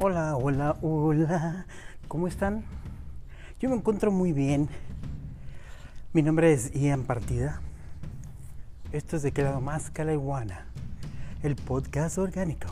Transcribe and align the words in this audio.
Hola, 0.00 0.36
hola, 0.36 0.76
hola. 0.80 1.66
¿Cómo 2.06 2.28
están? 2.28 2.62
Yo 3.58 3.68
me 3.68 3.74
encuentro 3.74 4.12
muy 4.12 4.32
bien. 4.32 4.68
Mi 6.12 6.22
nombre 6.22 6.52
es 6.52 6.72
Ian 6.72 7.02
Partida. 7.02 7.60
Esto 8.92 9.16
es 9.16 9.22
de 9.22 9.32
qué 9.32 9.42
lado 9.42 9.60
más 9.60 9.90
iguana, 9.98 10.66
el 11.42 11.56
podcast 11.56 12.16
orgánico. 12.16 12.68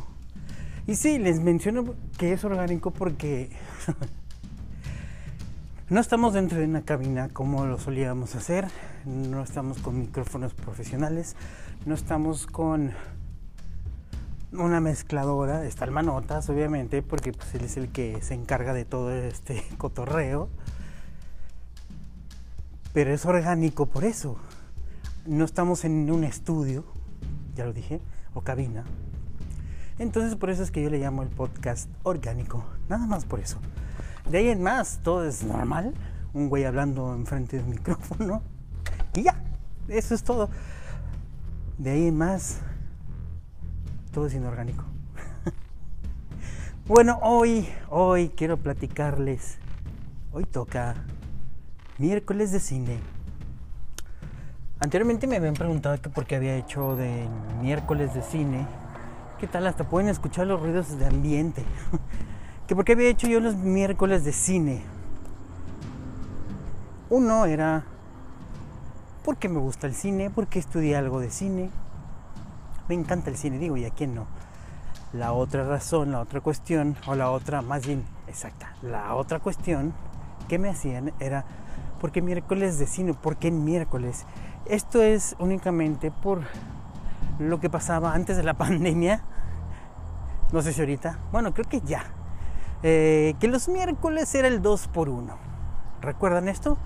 Y 0.86 0.94
sí, 0.94 1.18
les 1.18 1.40
menciono 1.40 1.96
que 2.16 2.32
es 2.32 2.44
orgánico 2.44 2.92
porque 2.92 3.50
no 5.90 5.98
estamos 5.98 6.32
dentro 6.32 6.60
de 6.60 6.66
una 6.66 6.82
cabina 6.82 7.28
como 7.28 7.66
lo 7.66 7.80
solíamos 7.80 8.36
hacer, 8.36 8.68
no 9.04 9.42
estamos 9.42 9.78
con 9.78 9.98
micrófonos 9.98 10.54
profesionales, 10.54 11.34
no 11.86 11.96
estamos 11.96 12.46
con 12.46 12.92
una 14.58 14.80
mezcladora, 14.80 15.64
está 15.64 15.84
el 15.84 15.90
Manotas, 15.90 16.48
obviamente, 16.48 17.02
porque 17.02 17.32
pues, 17.32 17.54
él 17.54 17.64
es 17.64 17.76
el 17.76 17.88
que 17.90 18.20
se 18.22 18.34
encarga 18.34 18.72
de 18.72 18.84
todo 18.84 19.12
este 19.12 19.62
cotorreo. 19.78 20.48
Pero 22.92 23.12
es 23.12 23.24
orgánico 23.26 23.86
por 23.86 24.04
eso. 24.04 24.36
No 25.26 25.44
estamos 25.44 25.84
en 25.84 26.10
un 26.10 26.24
estudio, 26.24 26.84
ya 27.54 27.64
lo 27.64 27.72
dije, 27.72 28.00
o 28.34 28.40
cabina. 28.42 28.84
Entonces 29.98 30.36
por 30.36 30.50
eso 30.50 30.62
es 30.62 30.70
que 30.70 30.82
yo 30.82 30.90
le 30.90 30.98
llamo 30.98 31.22
el 31.22 31.28
podcast 31.28 31.88
orgánico. 32.02 32.64
Nada 32.88 33.06
más 33.06 33.24
por 33.24 33.40
eso. 33.40 33.58
De 34.30 34.38
ahí 34.38 34.48
en 34.48 34.62
más, 34.62 35.00
todo 35.02 35.24
es 35.24 35.42
normal. 35.42 35.94
Un 36.32 36.48
güey 36.48 36.64
hablando 36.64 37.14
enfrente 37.14 37.56
del 37.56 37.66
micrófono. 37.66 38.42
Y 39.14 39.22
ya, 39.22 39.42
eso 39.88 40.14
es 40.14 40.22
todo. 40.22 40.50
De 41.78 41.90
ahí 41.90 42.06
en 42.06 42.16
más, 42.16 42.58
todo 44.16 44.28
es 44.28 44.34
inorgánico. 44.34 44.82
bueno, 46.86 47.18
hoy, 47.20 47.68
hoy 47.90 48.30
quiero 48.30 48.56
platicarles. 48.56 49.58
Hoy 50.32 50.44
toca 50.44 50.94
miércoles 51.98 52.50
de 52.50 52.60
cine. 52.60 52.98
Anteriormente 54.80 55.26
me 55.26 55.36
habían 55.36 55.52
preguntado 55.52 56.00
que 56.00 56.08
por 56.08 56.24
qué 56.24 56.36
había 56.36 56.56
hecho 56.56 56.96
de 56.96 57.28
miércoles 57.60 58.14
de 58.14 58.22
cine. 58.22 58.66
¿Qué 59.38 59.46
tal? 59.46 59.66
Hasta 59.66 59.86
pueden 59.86 60.08
escuchar 60.08 60.46
los 60.46 60.62
ruidos 60.62 60.98
de 60.98 61.04
ambiente. 61.04 61.62
que 62.66 62.74
por 62.74 62.86
qué 62.86 62.92
había 62.92 63.10
hecho 63.10 63.26
yo 63.26 63.38
los 63.40 63.54
miércoles 63.56 64.24
de 64.24 64.32
cine. 64.32 64.82
Uno 67.10 67.44
era 67.44 67.84
porque 69.26 69.50
me 69.50 69.58
gusta 69.58 69.86
el 69.86 69.94
cine, 69.94 70.30
porque 70.30 70.58
estudié 70.58 70.96
algo 70.96 71.20
de 71.20 71.28
cine, 71.28 71.68
me 72.88 72.94
encanta 72.94 73.30
el 73.30 73.36
cine, 73.36 73.58
digo, 73.58 73.76
¿y 73.76 73.84
a 73.84 73.90
quién 73.90 74.14
no? 74.14 74.26
La 75.12 75.32
otra 75.32 75.64
razón, 75.64 76.12
la 76.12 76.20
otra 76.20 76.40
cuestión, 76.40 76.96
o 77.06 77.14
la 77.14 77.30
otra, 77.30 77.62
más 77.62 77.86
bien, 77.86 78.04
exacta, 78.28 78.74
la 78.82 79.14
otra 79.14 79.38
cuestión 79.38 79.94
que 80.48 80.58
me 80.58 80.68
hacían 80.68 81.12
era, 81.18 81.44
¿por 82.00 82.12
qué 82.12 82.22
miércoles 82.22 82.78
de 82.78 82.86
cine? 82.86 83.14
¿Por 83.14 83.36
qué 83.36 83.50
miércoles? 83.50 84.24
Esto 84.66 85.02
es 85.02 85.36
únicamente 85.38 86.10
por 86.10 86.42
lo 87.38 87.60
que 87.60 87.70
pasaba 87.70 88.14
antes 88.14 88.36
de 88.36 88.42
la 88.42 88.54
pandemia. 88.58 89.22
No 90.52 90.62
sé 90.62 90.72
si 90.72 90.80
ahorita. 90.80 91.18
Bueno, 91.32 91.52
creo 91.52 91.68
que 91.68 91.80
ya. 91.80 92.04
Eh, 92.82 93.34
que 93.40 93.48
los 93.48 93.68
miércoles 93.68 94.32
era 94.34 94.48
el 94.48 94.60
2 94.60 94.88
por 94.88 95.08
1 95.08 95.34
¿Recuerdan 96.02 96.46
esto? 96.46 96.76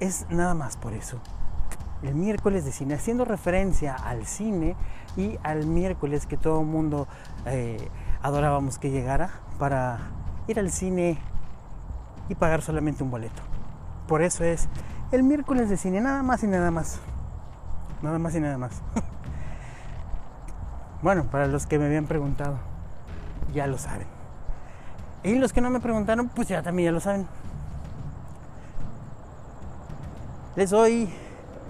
Es 0.00 0.26
nada 0.30 0.54
más 0.54 0.76
por 0.76 0.92
eso 0.92 1.20
el 2.02 2.14
miércoles 2.14 2.64
de 2.64 2.72
cine, 2.72 2.94
haciendo 2.94 3.24
referencia 3.24 3.94
al 3.94 4.26
cine 4.26 4.76
y 5.16 5.38
al 5.42 5.66
miércoles 5.66 6.26
que 6.26 6.36
todo 6.36 6.60
el 6.60 6.66
mundo 6.66 7.06
eh, 7.46 7.88
adorábamos 8.22 8.78
que 8.78 8.90
llegara 8.90 9.30
para 9.58 9.98
ir 10.48 10.58
al 10.58 10.70
cine 10.70 11.18
y 12.28 12.34
pagar 12.34 12.62
solamente 12.62 13.02
un 13.02 13.10
boleto. 13.10 13.42
Por 14.08 14.22
eso 14.22 14.44
es 14.44 14.68
el 15.12 15.22
miércoles 15.22 15.70
de 15.70 15.76
cine, 15.76 16.00
nada 16.00 16.22
más 16.22 16.42
y 16.42 16.46
nada 16.46 16.70
más. 16.70 16.98
Nada 18.02 18.18
más 18.18 18.34
y 18.34 18.40
nada 18.40 18.58
más. 18.58 18.82
bueno, 21.02 21.24
para 21.24 21.46
los 21.46 21.66
que 21.66 21.78
me 21.78 21.86
habían 21.86 22.06
preguntado, 22.06 22.58
ya 23.54 23.66
lo 23.66 23.78
saben. 23.78 24.06
Y 25.22 25.36
los 25.36 25.54
que 25.54 25.62
no 25.62 25.70
me 25.70 25.80
preguntaron, 25.80 26.28
pues 26.28 26.48
ya 26.48 26.62
también 26.62 26.86
ya 26.86 26.92
lo 26.92 27.00
saben. 27.00 27.26
Les 30.56 30.70
doy 30.70 31.08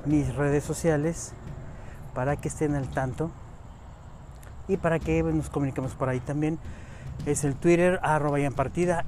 mis 0.07 0.35
redes 0.35 0.65
sociales 0.65 1.33
para 2.15 2.37
que 2.37 2.49
estén 2.49 2.75
al 2.75 2.89
tanto 2.89 3.31
y 4.69 4.77
para 4.77 4.99
que 4.99 5.23
nos 5.23 5.51
comuniquemos 5.51 5.95
por 5.95 6.09
ahí 6.09 6.21
también. 6.21 6.59
Es 7.27 7.45
el 7.45 7.55
Twitter, 7.55 8.01
arroba 8.03 8.39
en 8.41 8.55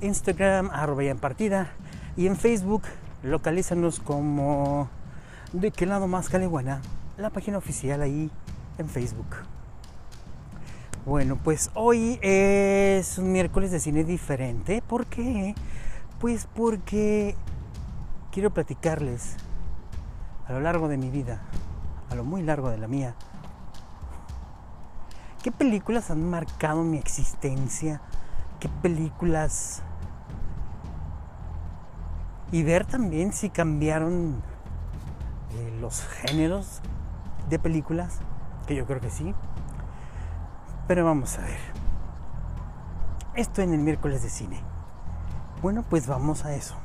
Instagram, 0.00 0.70
arroba 0.72 1.04
en 1.04 1.18
partida 1.18 1.70
y 2.16 2.26
en 2.26 2.36
Facebook 2.36 2.82
localízanos 3.22 4.00
como 4.00 4.88
de 5.52 5.70
qué 5.70 5.86
lado 5.86 6.06
más 6.06 6.28
Caleguana, 6.28 6.80
la 7.16 7.30
página 7.30 7.58
oficial 7.58 8.02
ahí 8.02 8.30
en 8.78 8.88
Facebook. 8.88 9.26
Bueno, 11.04 11.38
pues 11.42 11.70
hoy 11.74 12.18
es 12.22 13.18
un 13.18 13.32
miércoles 13.32 13.70
de 13.70 13.80
cine 13.80 14.02
diferente. 14.02 14.82
¿Por 14.86 15.06
qué? 15.06 15.54
Pues 16.20 16.48
porque 16.54 17.36
quiero 18.32 18.50
platicarles 18.50 19.36
a 20.48 20.52
lo 20.52 20.60
largo 20.60 20.88
de 20.88 20.96
mi 20.96 21.10
vida, 21.10 21.40
a 22.10 22.14
lo 22.14 22.24
muy 22.24 22.42
largo 22.42 22.70
de 22.70 22.78
la 22.78 22.86
mía, 22.86 23.14
¿qué 25.42 25.50
películas 25.50 26.10
han 26.10 26.28
marcado 26.28 26.82
mi 26.82 26.98
existencia? 26.98 28.00
¿Qué 28.60 28.68
películas... 28.68 29.82
Y 32.52 32.62
ver 32.62 32.86
también 32.86 33.32
si 33.32 33.50
cambiaron 33.50 34.40
eh, 35.52 35.78
los 35.80 36.02
géneros 36.06 36.80
de 37.48 37.58
películas, 37.58 38.20
que 38.68 38.76
yo 38.76 38.86
creo 38.86 39.00
que 39.00 39.10
sí. 39.10 39.34
Pero 40.86 41.04
vamos 41.04 41.36
a 41.38 41.42
ver. 41.42 41.58
Esto 43.34 43.62
en 43.62 43.74
el 43.74 43.80
miércoles 43.80 44.22
de 44.22 44.30
cine. 44.30 44.60
Bueno, 45.60 45.82
pues 45.82 46.06
vamos 46.06 46.44
a 46.44 46.54
eso. 46.54 46.76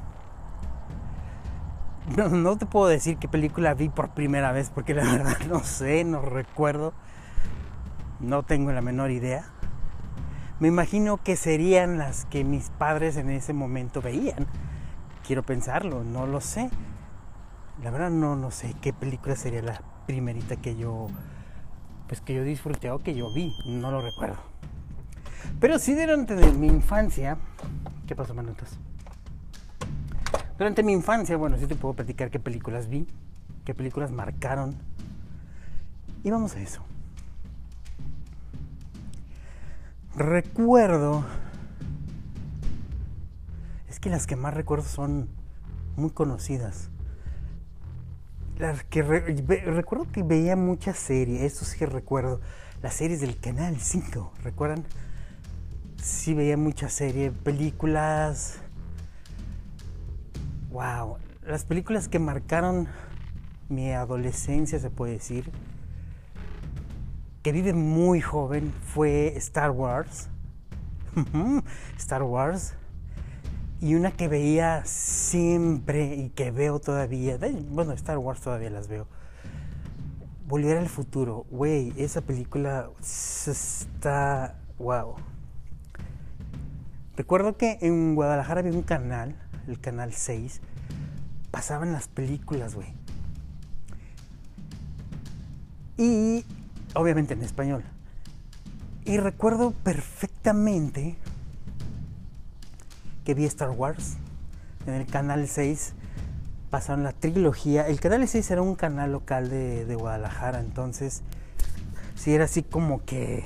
No, 2.31 2.57
te 2.57 2.65
puedo 2.65 2.87
decir 2.87 3.17
qué 3.17 3.27
película 3.27 3.73
vi 3.73 3.89
por 3.89 4.09
primera 4.09 4.51
vez 4.51 4.69
porque 4.73 4.93
la 4.93 5.03
verdad 5.11 5.37
no 5.47 5.59
sé, 5.59 6.03
no 6.03 6.21
recuerdo. 6.21 6.93
No 8.19 8.43
tengo 8.43 8.71
la 8.71 8.81
menor 8.81 9.11
idea. 9.11 9.45
Me 10.59 10.67
imagino 10.67 11.17
que 11.17 11.35
serían 11.35 11.97
las 11.97 12.25
que 12.25 12.43
mis 12.43 12.69
padres 12.69 13.17
en 13.17 13.29
ese 13.31 13.53
momento 13.53 14.01
veían. 14.01 14.45
Quiero 15.25 15.43
pensarlo, 15.43 16.03
no 16.03 16.27
lo 16.27 16.39
sé. 16.39 16.69
La 17.83 17.89
verdad 17.89 18.11
no, 18.11 18.35
no 18.35 18.51
sé 18.51 18.75
qué 18.79 18.93
película 18.93 19.35
sería 19.35 19.63
la 19.63 19.81
primerita 20.05 20.55
que 20.55 20.75
yo 20.75 21.07
pues 22.07 22.19
que 22.19 22.33
yo 22.33 22.43
disfruté 22.43 22.91
o 22.91 22.99
que 22.99 23.15
yo 23.15 23.33
vi, 23.33 23.53
no 23.65 23.89
lo 23.89 24.01
recuerdo. 24.01 24.35
Pero 25.61 25.79
sí 25.79 25.95
durante 25.95 26.35
mi 26.51 26.67
infancia, 26.67 27.37
¿qué 28.05 28.15
pasó, 28.15 28.33
Manutas? 28.33 28.77
Durante 30.61 30.83
mi 30.83 30.93
infancia, 30.93 31.37
bueno, 31.37 31.57
sí 31.57 31.65
te 31.65 31.73
puedo 31.73 31.95
platicar 31.95 32.29
qué 32.29 32.39
películas 32.39 32.87
vi, 32.87 33.07
qué 33.65 33.73
películas 33.73 34.11
marcaron. 34.11 34.75
Y 36.23 36.29
vamos 36.29 36.55
a 36.55 36.61
eso. 36.61 36.83
Recuerdo. 40.15 41.25
Es 43.89 43.99
que 43.99 44.11
las 44.11 44.27
que 44.27 44.35
más 44.35 44.53
recuerdo 44.53 44.85
son 44.85 45.29
muy 45.95 46.11
conocidas. 46.11 46.91
Las 48.59 48.83
que 48.83 49.01
recuerdo 49.01 50.11
que 50.11 50.21
veía 50.21 50.55
muchas 50.55 50.99
series, 50.99 51.41
eso 51.41 51.65
sí 51.65 51.83
recuerdo. 51.87 52.39
Las 52.83 52.93
series 52.93 53.19
del 53.19 53.39
Canal 53.39 53.79
5, 53.79 54.31
¿recuerdan? 54.43 54.85
Sí 55.99 56.35
veía 56.35 56.55
muchas 56.55 56.93
series, 56.93 57.33
películas 57.33 58.59
Wow, 60.71 61.17
las 61.45 61.65
películas 61.65 62.07
que 62.07 62.17
marcaron 62.17 62.87
mi 63.67 63.91
adolescencia, 63.91 64.79
se 64.79 64.89
puede 64.89 65.13
decir, 65.13 65.51
que 67.43 67.51
vive 67.51 67.73
muy 67.73 68.21
joven, 68.21 68.71
fue 68.85 69.35
Star 69.35 69.71
Wars. 69.71 70.29
Star 71.97 72.23
Wars. 72.23 72.73
Y 73.81 73.95
una 73.95 74.11
que 74.11 74.29
veía 74.29 74.85
siempre 74.85 76.15
y 76.15 76.29
que 76.29 76.51
veo 76.51 76.79
todavía, 76.79 77.37
bueno, 77.69 77.91
Star 77.91 78.17
Wars 78.17 78.39
todavía 78.39 78.69
las 78.69 78.87
veo. 78.87 79.07
Volver 80.47 80.77
al 80.77 80.87
futuro, 80.87 81.45
güey, 81.51 81.91
esa 81.97 82.21
película 82.21 82.89
está, 83.01 84.55
wow. 84.77 85.15
Recuerdo 87.17 87.57
que 87.57 87.77
en 87.81 88.15
Guadalajara 88.15 88.61
había 88.61 88.71
un 88.71 88.83
canal 88.83 89.35
el 89.67 89.79
canal 89.79 90.13
6, 90.13 90.61
pasaban 91.51 91.91
las 91.91 92.07
películas, 92.07 92.75
güey. 92.75 92.93
Y 95.97 96.45
obviamente 96.93 97.33
en 97.33 97.43
español. 97.43 97.83
Y 99.05 99.17
recuerdo 99.17 99.71
perfectamente 99.71 101.17
que 103.23 103.33
vi 103.33 103.45
Star 103.45 103.71
Wars. 103.71 104.17
En 104.85 104.93
el 104.95 105.05
canal 105.05 105.47
6 105.47 105.93
pasaron 106.69 107.03
la 107.03 107.11
trilogía. 107.11 107.87
El 107.87 107.99
canal 107.99 108.27
6 108.27 108.51
era 108.51 108.61
un 108.61 108.75
canal 108.75 109.11
local 109.11 109.49
de, 109.49 109.85
de 109.85 109.95
Guadalajara, 109.95 110.59
entonces 110.59 111.21
sí 112.15 112.33
era 112.33 112.45
así 112.45 112.63
como 112.63 113.03
que, 113.03 113.43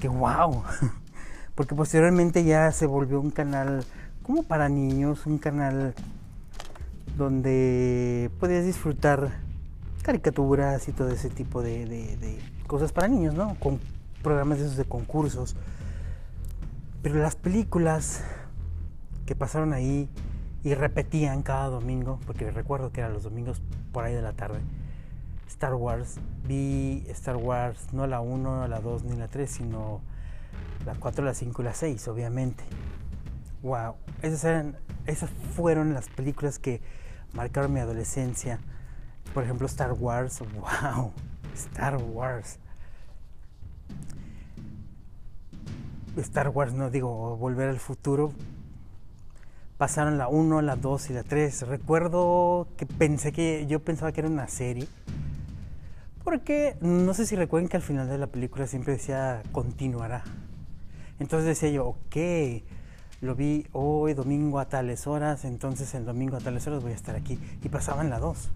que 0.00 0.08
wow. 0.08 0.62
Porque 1.54 1.74
posteriormente 1.74 2.44
ya 2.44 2.72
se 2.72 2.86
volvió 2.86 3.20
un 3.20 3.30
canal 3.30 3.84
como 4.24 4.42
para 4.42 4.70
niños, 4.70 5.26
un 5.26 5.36
canal 5.36 5.94
donde 7.16 8.30
podías 8.40 8.64
disfrutar 8.64 9.30
caricaturas 10.02 10.88
y 10.88 10.92
todo 10.92 11.10
ese 11.10 11.28
tipo 11.28 11.62
de, 11.62 12.38
cosas 12.66 12.90
para 12.90 13.06
niños, 13.06 13.34
¿no? 13.34 13.54
Con 13.60 13.78
programas 14.22 14.58
de 14.58 14.64
esos 14.64 14.78
de 14.78 14.86
concursos. 14.86 15.56
Pero 17.02 17.16
las 17.16 17.36
películas 17.36 18.24
que 19.26 19.36
pasaron 19.36 19.74
ahí 19.74 20.08
y 20.62 20.72
repetían 20.72 21.42
cada 21.42 21.68
domingo, 21.68 22.18
porque 22.26 22.50
recuerdo 22.50 22.92
que 22.92 23.00
eran 23.00 23.12
los 23.12 23.24
domingos 23.24 23.60
por 23.92 24.04
ahí 24.04 24.14
de 24.14 24.22
la 24.22 24.32
tarde, 24.32 24.60
Star 25.48 25.74
Wars, 25.74 26.16
vi 26.48 27.04
Star 27.08 27.36
Wars 27.36 27.92
no 27.92 28.06
la 28.06 28.20
1, 28.20 28.68
la 28.68 28.80
2 28.80 29.04
ni 29.04 29.16
la 29.16 29.28
3, 29.28 29.50
sino 29.50 30.00
la 30.86 30.94
4, 30.94 31.24
la 31.26 31.34
5 31.34 31.60
y 31.60 31.64
la 31.64 31.74
6, 31.74 32.08
obviamente. 32.08 32.64
Wow, 33.64 33.94
esas, 34.20 34.44
eran, 34.44 34.76
esas 35.06 35.30
fueron 35.56 35.94
las 35.94 36.10
películas 36.10 36.58
que 36.58 36.82
marcaron 37.32 37.72
mi 37.72 37.80
adolescencia. 37.80 38.60
Por 39.32 39.42
ejemplo, 39.42 39.66
Star 39.66 39.94
Wars, 39.94 40.40
wow, 40.92 41.12
Star 41.54 41.96
Wars. 41.96 42.58
Star 46.18 46.50
Wars, 46.50 46.74
no 46.74 46.90
digo, 46.90 47.38
Volver 47.38 47.70
al 47.70 47.78
Futuro, 47.78 48.34
pasaron 49.78 50.18
la 50.18 50.28
1, 50.28 50.60
la 50.60 50.76
2 50.76 51.08
y 51.08 51.12
la 51.14 51.22
3. 51.22 51.66
Recuerdo 51.66 52.68
que 52.76 52.84
pensé 52.84 53.32
que 53.32 53.64
yo 53.66 53.80
pensaba 53.80 54.12
que 54.12 54.20
era 54.20 54.28
una 54.28 54.46
serie. 54.46 54.86
Porque 56.22 56.76
no 56.82 57.14
sé 57.14 57.24
si 57.24 57.34
recuerden 57.34 57.70
que 57.70 57.78
al 57.78 57.82
final 57.82 58.10
de 58.10 58.18
la 58.18 58.26
película 58.26 58.66
siempre 58.66 58.92
decía 58.92 59.42
continuará. 59.52 60.22
Entonces 61.18 61.46
decía 61.46 61.70
yo, 61.70 61.86
ok, 61.86 62.16
lo 63.20 63.34
vi 63.34 63.66
hoy 63.72 64.14
domingo 64.14 64.58
a 64.58 64.68
tales 64.68 65.06
horas, 65.06 65.44
entonces 65.44 65.94
el 65.94 66.04
domingo 66.04 66.36
a 66.36 66.40
tales 66.40 66.66
horas 66.66 66.82
voy 66.82 66.92
a 66.92 66.96
estar 66.96 67.16
aquí. 67.16 67.38
Y 67.62 67.68
pasaban 67.68 68.10
la 68.10 68.18
2. 68.18 68.50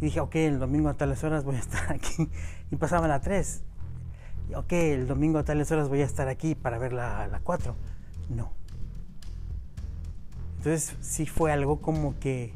Y 0.00 0.04
dije, 0.06 0.20
ok, 0.20 0.34
el 0.36 0.58
domingo 0.58 0.88
a 0.88 0.94
tales 0.94 1.22
horas 1.24 1.44
voy 1.44 1.56
a 1.56 1.60
estar 1.60 1.92
aquí. 1.92 2.28
Y 2.70 2.76
pasaba 2.76 3.06
la 3.06 3.20
3 3.20 3.62
ok, 4.54 4.72
el 4.72 5.06
domingo 5.06 5.38
a 5.38 5.44
tales 5.44 5.70
horas 5.72 5.88
voy 5.88 6.02
a 6.02 6.04
estar 6.04 6.28
aquí 6.28 6.54
para 6.54 6.78
ver 6.78 6.92
la, 6.92 7.26
la 7.28 7.40
4. 7.40 7.74
No. 8.30 8.52
Entonces 10.58 10.96
sí 11.00 11.26
fue 11.26 11.52
algo 11.52 11.80
como 11.80 12.18
que 12.18 12.52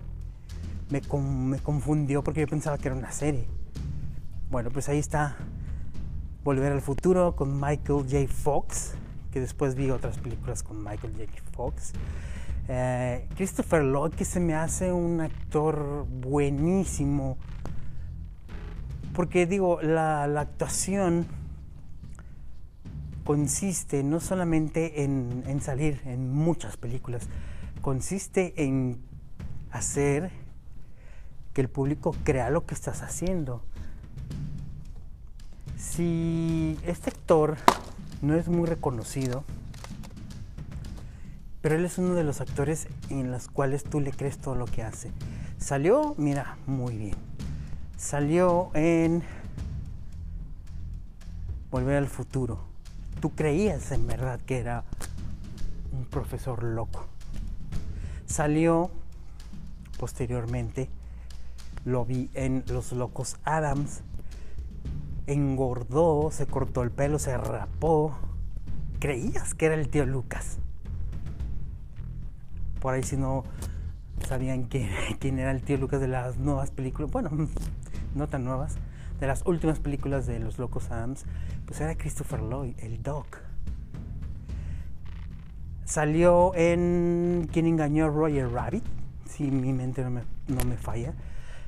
me, 0.91 1.01
me 1.21 1.59
confundió 1.59 2.23
porque 2.23 2.41
yo 2.41 2.47
pensaba 2.47 2.79
que 2.79 2.89
era 2.89 2.97
una 2.97 3.13
serie. 3.13 3.47
Bueno, 4.51 4.71
pues 4.71 4.89
ahí 4.89 4.99
está 4.99 5.37
Volver 6.45 6.73
al 6.73 6.81
Futuro 6.81 7.37
con 7.37 7.61
Michael 7.61 8.05
J. 8.09 8.27
Fox, 8.33 8.95
que 9.31 9.41
después 9.41 9.75
vi 9.75 9.91
otras 9.91 10.19
películas 10.19 10.63
con 10.63 10.83
Michael 10.83 11.15
J. 11.17 11.31
Fox. 11.53 11.93
Eh, 12.69 13.27
Christopher 13.37 13.83
Lloyd, 13.83 14.13
que 14.13 14.25
se 14.25 14.41
me 14.41 14.55
hace 14.55 14.93
un 14.93 15.21
actor 15.21 16.07
buenísimo, 16.09 17.39
porque 19.15 19.47
digo, 19.47 19.81
la, 19.83 20.27
la 20.27 20.43
actuación 20.43 21.27
consiste 23.29 24.03
no 24.03 24.21
solamente 24.21 25.05
en, 25.05 25.61
salir 25.61 26.01
en 26.07 26.33
muchas 26.33 26.79
películas, 26.79 27.29
consiste 27.83 28.55
en 28.65 29.03
hacer 29.71 30.31
que 31.53 31.61
el 31.61 31.69
público 31.69 32.17
crea 32.25 32.49
lo 32.49 32.65
que 32.65 32.73
estás 32.73 33.03
haciendo. 33.03 33.63
Si 35.77 36.79
este 36.87 37.11
actor 37.11 37.59
no 38.23 38.35
es 38.35 38.49
muy 38.49 38.67
reconocido, 38.67 39.45
pero 41.61 41.77
él 41.77 41.85
es 41.85 41.99
uno 41.99 42.15
de 42.15 42.25
los 42.25 42.41
actores 42.41 42.89
en 43.11 43.31
los 43.31 43.49
cuales 43.49 43.85
tú 43.85 44.01
le 44.01 44.13
crees 44.13 44.39
todo 44.39 44.55
lo 44.55 44.67
que 44.67 44.83
hace. 44.83 45.11
Salió, 45.59 46.15
mira, 46.19 46.57
muy 46.67 46.97
bien. 46.97 47.17
Salió 47.97 48.71
en 48.75 49.23
Volver 51.71 51.97
al 51.97 52.07
futuro 52.07 52.69
tú 53.21 53.35
creías 53.35 53.91
en 53.93 54.07
verdad 54.07 54.41
que 54.41 54.59
era 54.59 54.85
un 55.93 56.05
profesor 56.05 56.63
loco. 56.63 57.07
Salió 58.27 58.91
posteriormente, 59.99 60.89
lo 61.85 62.05
vi 62.05 62.31
en 62.35 62.65
Los 62.69 62.93
Locos 62.93 63.37
Adams, 63.45 64.03
engordó, 65.29 66.31
se 66.33 66.47
cortó 66.47 66.83
el 66.83 66.91
pelo, 66.91 67.19
se 67.19 67.37
rapó. 67.37 68.17
Creías 68.99 69.55
que 69.55 69.67
era 69.67 69.75
el 69.75 69.89
tío 69.89 70.07
Lucas. 70.07 70.59
Por 72.81 72.95
ahí 72.95 73.03
si 73.03 73.17
no 73.17 73.45
sabían 74.27 74.65
quién, 74.65 74.91
era 75.39 75.51
el 75.51 75.63
tío 75.63 75.77
Lucas 75.77 76.01
de 76.01 76.09
las 76.09 76.39
nuevas 76.39 76.71
películas, 76.71 77.11
bueno, 77.11 77.31
no 78.15 78.29
tan 78.29 78.45
nuevas, 78.45 78.77
de 79.21 79.27
las 79.27 79.45
últimas 79.47 79.81
películas 79.81 80.27
de 80.27 80.39
Los 80.39 80.59
Locos 80.59 80.91
Adams, 80.91 81.25
pues 81.67 81.81
era 81.81 81.97
Christopher 81.97 82.41
Lloyd, 82.41 82.75
el 82.79 83.03
Doc. 83.03 83.39
Salió 85.85 86.55
en 86.55 87.49
¿Quién 87.51 87.67
engañó 87.67 88.05
a 88.05 88.09
Roger 88.09 88.51
Rabbit? 88.51 88.85
Si 89.25 89.51
mi 89.51 89.73
mente 89.73 90.05
no 90.05 90.11
me, 90.11 90.77
falla. 90.77 91.15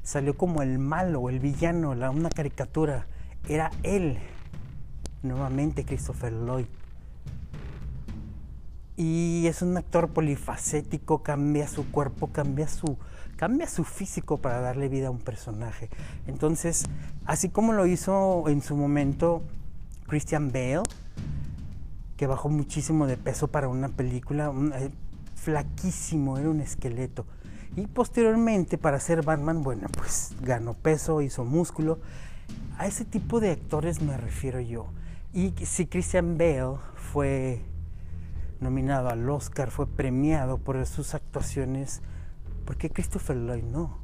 Salió 0.03 0.37
como 0.37 0.63
el 0.63 0.79
malo, 0.79 1.31
el 1.31 1.41
villano, 1.41 1.95
la, 1.95 2.11
una 2.11 2.29
caricatura. 2.29 3.07
Era 3.49 3.71
él, 3.83 4.19
nuevamente 5.23 5.85
Christopher 5.85 6.33
Lloyd. 6.33 6.67
Y 8.97 9.47
es 9.47 9.63
un 9.63 9.77
actor 9.77 10.11
polifacético, 10.11 11.23
cambia 11.23 11.67
su 11.67 11.91
cuerpo, 11.91 12.29
cambia 12.29 12.69
su, 12.69 12.99
cambia 13.37 13.67
su 13.67 13.85
físico 13.85 14.37
para 14.37 14.61
darle 14.61 14.89
vida 14.89 15.09
a 15.09 15.11
un 15.11 15.21
personaje. 15.21 15.89
Entonces, 16.27 16.85
así 17.25 17.49
como 17.49 17.73
lo 17.73 17.87
hizo 17.87 18.45
en 18.49 18.61
su 18.61 18.77
momento 18.77 19.43
Christian 20.07 20.53
Bale, 20.53 20.83
que 22.19 22.27
bajó 22.27 22.51
muchísimo 22.51 23.07
de 23.07 23.17
peso 23.17 23.49
para 23.49 23.69
una 23.69 23.89
película, 23.89 24.53
eh, 24.75 24.91
flaquísimo, 25.35 26.37
era 26.37 26.51
un 26.51 26.61
esqueleto. 26.61 27.25
Y 27.77 27.87
posteriormente, 27.87 28.77
para 28.77 29.01
ser 29.01 29.25
Batman, 29.25 29.63
bueno, 29.63 29.89
pues 29.97 30.35
ganó 30.43 30.75
peso, 30.75 31.23
hizo 31.23 31.47
músculo. 31.47 32.01
A 32.79 32.87
ese 32.87 33.05
tipo 33.05 33.41
de 33.41 33.51
actores 33.51 34.01
me 34.01 34.17
refiero 34.17 34.61
yo. 34.61 34.87
Y 35.33 35.53
si 35.65 35.87
Christian 35.87 36.39
Bale 36.39 36.79
fue 36.95 37.63
nominado 38.61 39.09
al 39.09 39.29
Oscar, 39.29 39.71
fue 39.71 39.87
premiado 39.87 40.59
por 40.59 40.85
sus 40.87 41.15
actuaciones 41.15 42.03
¿Por 42.71 42.77
qué 42.77 42.89
Christopher 42.89 43.37
Lloyd 43.37 43.65
no? 43.65 43.99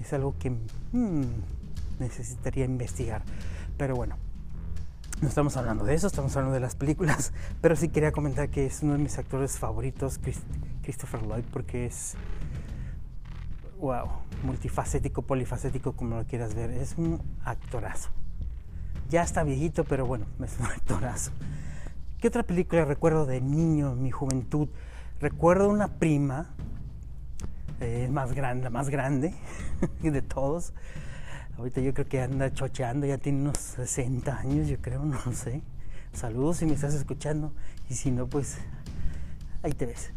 Es 0.00 0.14
algo 0.14 0.34
que 0.38 0.48
hmm, 0.48 1.24
necesitaría 1.98 2.64
investigar. 2.64 3.22
Pero 3.76 3.96
bueno, 3.96 4.16
no 5.20 5.28
estamos 5.28 5.58
hablando 5.58 5.84
de 5.84 5.94
eso, 5.94 6.06
estamos 6.06 6.34
hablando 6.36 6.54
de 6.54 6.60
las 6.60 6.74
películas. 6.74 7.34
Pero 7.60 7.76
sí 7.76 7.90
quería 7.90 8.12
comentar 8.12 8.48
que 8.48 8.64
es 8.64 8.82
uno 8.82 8.94
de 8.94 8.98
mis 8.98 9.18
actores 9.18 9.58
favoritos, 9.58 10.20
Christopher 10.82 11.22
Lloyd, 11.22 11.44
porque 11.52 11.84
es, 11.84 12.14
wow, 13.82 14.08
multifacético, 14.44 15.22
polifacético, 15.22 15.92
como 15.92 16.16
lo 16.16 16.24
quieras 16.24 16.54
ver. 16.54 16.70
Es 16.70 16.94
un 16.96 17.20
actorazo. 17.44 18.10
Ya 19.10 19.22
está 19.22 19.42
viejito, 19.42 19.84
pero 19.84 20.06
bueno, 20.06 20.26
es 20.44 20.56
un 20.58 20.66
actorazo. 20.66 21.32
¿Qué 22.20 22.28
otra 22.28 22.44
película 22.44 22.84
recuerdo 22.84 23.26
de 23.26 23.40
niño, 23.40 23.96
mi 23.96 24.12
juventud? 24.12 24.68
Recuerdo 25.20 25.68
una 25.68 25.88
prima 25.88 26.54
eh, 27.80 28.08
más 28.10 28.32
grande, 28.32 28.64
la 28.64 28.70
más 28.70 28.88
grande 28.88 29.34
de 30.00 30.22
todos. 30.22 30.72
Ahorita 31.58 31.80
yo 31.80 31.92
creo 31.92 32.08
que 32.08 32.22
anda 32.22 32.52
chocheando, 32.52 33.04
ya 33.06 33.18
tiene 33.18 33.40
unos 33.40 33.58
60 33.58 34.38
años, 34.38 34.68
yo 34.68 34.78
creo, 34.80 35.04
no 35.04 35.20
sé. 35.32 35.60
Saludos 36.12 36.58
si 36.58 36.66
me 36.66 36.74
estás 36.74 36.94
escuchando 36.94 37.52
y 37.90 37.94
si 37.94 38.12
no, 38.12 38.28
pues 38.28 38.58
ahí 39.64 39.72
te 39.72 39.86
ves. 39.86 40.12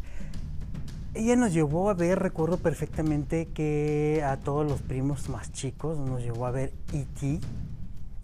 Ella 1.16 1.34
nos 1.34 1.52
llevó 1.52 1.90
a 1.90 1.94
ver, 1.94 2.18
recuerdo 2.18 2.58
perfectamente 2.58 3.46
que 3.46 4.22
a 4.24 4.36
todos 4.36 4.68
los 4.70 4.82
primos 4.82 5.28
más 5.28 5.50
chicos 5.50 5.98
nos 5.98 6.22
llevó 6.22 6.46
a 6.46 6.50
ver 6.50 6.72
E.T., 6.92 7.40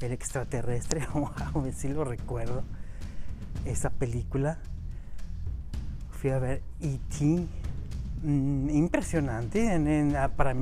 el 0.01 0.13
extraterrestre, 0.13 1.07
wow, 1.15 1.73
si 1.75 1.89
lo 1.89 2.05
recuerdo, 2.05 2.63
esa 3.65 3.91
película. 3.91 4.59
Fui 6.11 6.31
a 6.31 6.39
ver 6.39 6.63
E.T., 6.81 7.47
Mm, 8.23 8.71
impresionante. 8.71 9.69
Ah, 10.17 10.29
para, 10.37 10.55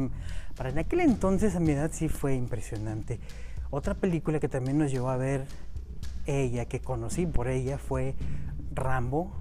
para 0.56 0.70
en 0.70 0.78
aquel 0.78 1.00
entonces, 1.00 1.54
a 1.56 1.60
mi 1.60 1.72
edad, 1.72 1.90
sí 1.92 2.08
fue 2.08 2.34
impresionante. 2.34 3.20
Otra 3.70 3.94
película 3.94 4.40
que 4.40 4.48
también 4.48 4.78
nos 4.78 4.90
llevó 4.90 5.10
a 5.10 5.16
ver 5.16 5.44
ella, 6.26 6.64
que 6.64 6.80
conocí 6.80 7.26
por 7.26 7.48
ella, 7.48 7.78
fue 7.78 8.14
Rambo. 8.74 9.32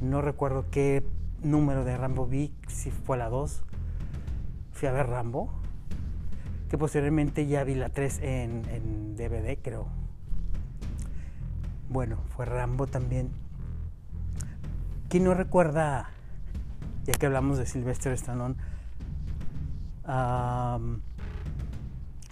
No 0.00 0.22
recuerdo 0.22 0.66
qué 0.70 1.04
número 1.42 1.84
de 1.84 1.96
Rambo 1.96 2.26
vi, 2.26 2.54
si 2.68 2.90
fue 2.90 3.16
la 3.16 3.28
2. 3.28 3.62
Fui 4.72 4.88
a 4.88 4.92
ver 4.92 5.06
Rambo. 5.06 5.52
Que 6.68 6.78
posteriormente 6.78 7.46
ya 7.46 7.64
vi 7.64 7.74
la 7.74 7.90
3 7.90 8.18
en, 8.22 8.62
en 8.70 9.16
DVD, 9.16 9.58
creo. 9.60 9.86
Bueno, 11.88 12.18
fue 12.34 12.46
Rambo 12.46 12.86
también. 12.86 13.30
¿Quién 15.10 15.24
no 15.24 15.34
recuerda, 15.34 16.08
ya 17.04 17.12
que 17.12 17.26
hablamos 17.26 17.58
de 17.58 17.66
Sylvester 17.66 18.14
Stallone, 18.14 18.54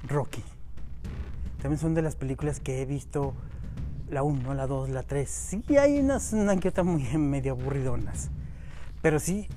Rocky? 0.09 0.43
También 1.61 1.79
son 1.79 1.93
de 1.93 2.00
las 2.00 2.17
películas 2.17 2.59
que 2.59 2.81
he 2.81 2.87
visto 2.87 3.35
la 4.09 4.23
1, 4.23 4.55
la 4.55 4.67
2, 4.67 4.88
la 4.88 5.02
3. 5.02 5.29
Sí, 5.29 5.76
hay 5.76 6.00
unas 6.00 6.33
una 6.33 6.57
que 6.57 6.69
otra 6.69 6.85
muy 6.85 7.02
medio 7.19 7.52
aburridonas. 7.52 8.31
Pero 9.02 9.19
sí, 9.19 9.49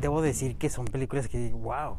debo 0.00 0.22
decir 0.22 0.56
que 0.56 0.70
son 0.70 0.86
películas 0.86 1.28
que, 1.28 1.50
wow, 1.50 1.96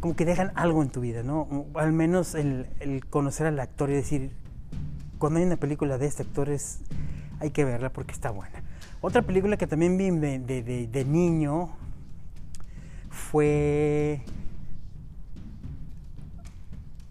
como 0.00 0.14
que 0.14 0.24
dejan 0.24 0.52
algo 0.54 0.82
en 0.82 0.90
tu 0.90 1.00
vida, 1.00 1.22
¿no? 1.22 1.66
Al 1.74 1.92
menos 1.92 2.34
el, 2.34 2.66
el 2.80 3.04
conocer 3.06 3.46
al 3.46 3.58
actor 3.58 3.90
y 3.90 3.94
decir, 3.94 4.30
cuando 5.18 5.40
hay 5.40 5.46
una 5.46 5.56
película 5.56 5.98
de 5.98 6.06
este 6.06 6.22
actor 6.22 6.48
es, 6.48 6.80
hay 7.40 7.50
que 7.50 7.64
verla 7.64 7.90
porque 7.90 8.12
está 8.12 8.30
buena. 8.30 8.62
Otra 9.00 9.22
película 9.22 9.56
que 9.56 9.66
también 9.66 9.96
vi 9.96 10.10
de, 10.10 11.04
niño 11.04 11.70
fue... 13.10 14.22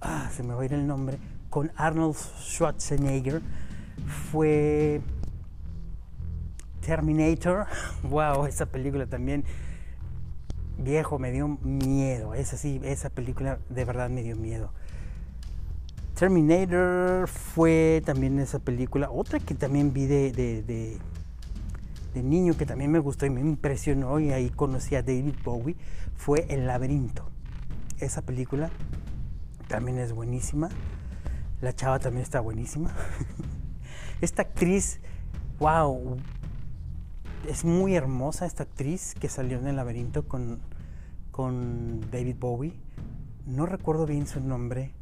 Ah, 0.01 0.29
se 0.33 0.43
me 0.43 0.53
va 0.53 0.61
a 0.61 0.65
ir 0.65 0.73
el 0.73 0.85
nombre. 0.85 1.17
Con 1.49 1.71
Arnold 1.77 2.15
Schwarzenegger. 2.15 3.41
Fue 4.31 5.01
Terminator. 6.87 7.67
Wow, 8.03 8.45
esa 8.45 8.65
película 8.65 9.05
también. 9.05 9.43
Viejo, 10.77 11.19
me 11.19 11.31
dio 11.31 11.47
miedo. 11.61 12.33
Esa 12.33 12.55
sí, 12.57 12.79
esa 12.83 13.09
película 13.09 13.59
de 13.69 13.83
verdad 13.83 14.09
me 14.09 14.23
dio 14.23 14.35
miedo. 14.37 14.71
Terminator 16.17 17.27
fue 17.27 18.01
también 18.05 18.39
esa 18.39 18.59
película. 18.59 19.09
Otra 19.11 19.39
que 19.39 19.53
también 19.53 19.91
vi 19.91 20.05
de, 20.05 20.31
de, 20.31 20.97
niño 22.15 22.57
que 22.57 22.65
también 22.65 22.91
me 22.91 22.97
gustó 22.97 23.27
y 23.27 23.29
me 23.29 23.41
impresionó 23.41 24.19
y 24.19 24.31
ahí 24.31 24.49
conocí 24.49 24.95
a 24.95 25.03
David 25.03 25.35
Bowie 25.43 25.75
fue 26.15 26.47
El 26.49 26.65
laberinto. 26.65 27.29
Esa 27.99 28.23
película 28.23 28.71
también 29.67 29.99
es 29.99 30.13
buenísima. 30.13 30.69
La 31.61 31.73
chava 31.73 31.99
también 31.99 32.23
está 32.23 32.39
buenísima. 32.39 32.91
Esta 34.21 34.43
actriz, 34.43 34.99
wow, 35.59 36.17
es 37.47 37.65
muy 37.65 37.95
hermosa 37.95 38.45
esta 38.45 38.63
actriz 38.63 39.15
que 39.19 39.29
salió 39.29 39.59
en 39.59 39.67
El 39.67 39.77
laberinto 39.77 40.27
con, 40.27 40.59
con 41.31 42.01
David 42.11 42.35
Bowie. 42.39 42.73
No 43.45 43.65
recuerdo 43.65 44.05
bien 44.05 44.27
su 44.27 44.39
nombre 44.41 44.93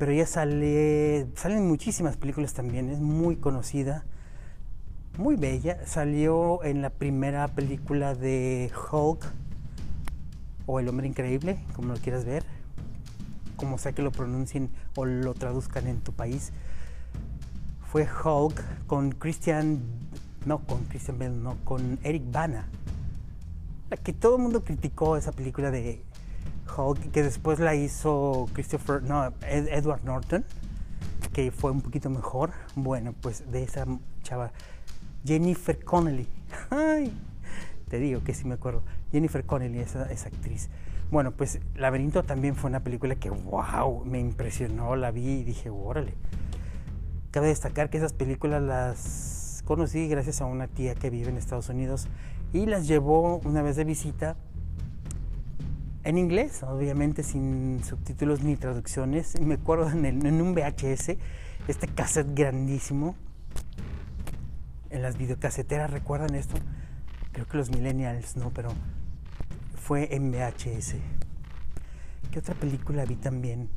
pero 0.00 0.12
ella 0.12 0.24
sale, 0.24 1.26
salen 1.36 1.68
muchísimas 1.68 2.16
películas 2.16 2.54
también, 2.54 2.88
es 2.88 3.00
muy 3.00 3.36
conocida, 3.36 4.06
muy 5.18 5.36
bella. 5.36 5.86
Salió 5.86 6.64
en 6.64 6.80
la 6.80 6.88
primera 6.88 7.46
película 7.48 8.14
de 8.14 8.72
Hulk 8.90 9.30
o 10.64 10.80
El 10.80 10.88
Hombre 10.88 11.06
Increíble, 11.06 11.58
como 11.76 11.92
lo 11.92 12.00
quieras 12.00 12.24
ver, 12.24 12.44
como 13.56 13.76
sea 13.76 13.92
que 13.92 14.00
lo 14.00 14.10
pronuncien 14.10 14.70
o 14.96 15.04
lo 15.04 15.34
traduzcan 15.34 15.86
en 15.86 16.00
tu 16.00 16.14
país. 16.14 16.50
Fue 17.92 18.08
Hulk 18.08 18.86
con 18.86 19.10
Christian, 19.10 19.82
no 20.46 20.60
con 20.60 20.84
Christian 20.84 21.18
Bell, 21.18 21.42
no, 21.42 21.56
con 21.64 21.98
Eric 22.02 22.22
Bana. 22.30 22.68
Que 24.04 24.12
todo 24.12 24.36
el 24.36 24.42
mundo 24.42 24.64
criticó 24.64 25.16
esa 25.16 25.32
película 25.32 25.70
de 25.70 26.02
Hulk, 26.76 27.10
que 27.10 27.22
después 27.22 27.58
la 27.58 27.74
hizo 27.74 28.46
Christopher, 28.52 29.02
no, 29.02 29.32
Edward 29.42 30.04
Norton, 30.04 30.44
que 31.32 31.50
fue 31.50 31.70
un 31.70 31.80
poquito 31.80 32.10
mejor. 32.10 32.52
Bueno, 32.76 33.14
pues 33.20 33.50
de 33.50 33.62
esa 33.64 33.86
chava, 34.22 34.52
Jennifer 35.24 35.84
Connelly. 35.84 36.28
Te 37.88 37.98
digo 37.98 38.22
que 38.22 38.34
sí 38.34 38.46
me 38.46 38.54
acuerdo. 38.54 38.82
Jennifer 39.10 39.44
Connelly, 39.44 39.80
esa, 39.80 40.10
esa 40.12 40.28
actriz. 40.28 40.68
Bueno, 41.10 41.32
pues 41.32 41.58
Laberinto 41.74 42.22
también 42.22 42.54
fue 42.54 42.70
una 42.70 42.80
película 42.80 43.16
que, 43.16 43.30
wow, 43.30 44.04
me 44.04 44.20
impresionó, 44.20 44.94
la 44.94 45.10
vi 45.10 45.40
y 45.40 45.44
dije, 45.44 45.68
órale. 45.68 46.14
Cabe 47.32 47.48
destacar 47.48 47.90
que 47.90 47.98
esas 47.98 48.12
películas 48.12 48.62
las 48.62 49.39
conocí 49.70 50.08
gracias 50.08 50.40
a 50.40 50.46
una 50.46 50.66
tía 50.66 50.96
que 50.96 51.10
vive 51.10 51.28
en 51.28 51.36
Estados 51.36 51.68
Unidos 51.68 52.08
y 52.52 52.66
las 52.66 52.88
llevó 52.88 53.38
una 53.44 53.62
vez 53.62 53.76
de 53.76 53.84
visita 53.84 54.34
en 56.02 56.18
inglés, 56.18 56.64
obviamente 56.64 57.22
sin 57.22 57.80
subtítulos 57.84 58.42
ni 58.42 58.56
traducciones. 58.56 59.40
Me 59.40 59.54
acuerdo 59.54 59.88
en, 59.88 60.26
en, 60.26 60.42
un 60.42 60.56
VHS, 60.56 61.10
este 61.68 61.86
cassette 61.86 62.34
grandísimo. 62.34 63.14
En 64.90 65.02
las 65.02 65.16
videocaseteras, 65.16 65.88
¿recuerdan 65.92 66.34
esto? 66.34 66.56
Creo 67.30 67.46
que 67.46 67.56
los 67.56 67.70
millennials 67.70 68.36
no, 68.36 68.50
pero 68.50 68.70
fue 69.76 70.16
en 70.16 70.32
VHS. 70.32 70.96
¿Qué 72.32 72.40
otra 72.40 72.56
película 72.56 73.04
vi 73.04 73.14
también? 73.14 73.68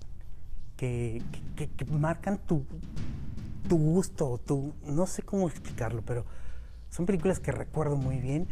Que, 0.76 1.22
que, 1.56 1.70
que 1.70 1.86
marcan 1.86 2.40
tu, 2.40 2.66
tu 3.68 3.78
gusto, 3.78 4.40
tu, 4.46 4.74
no 4.86 5.08
sé 5.08 5.24
cómo 5.24 5.48
explicarlo, 5.48 6.02
pero 6.02 6.26
son 6.90 7.06
películas 7.06 7.40
que 7.40 7.52
recuerdo 7.52 7.96
muy 7.96 8.20
bien 8.20 8.48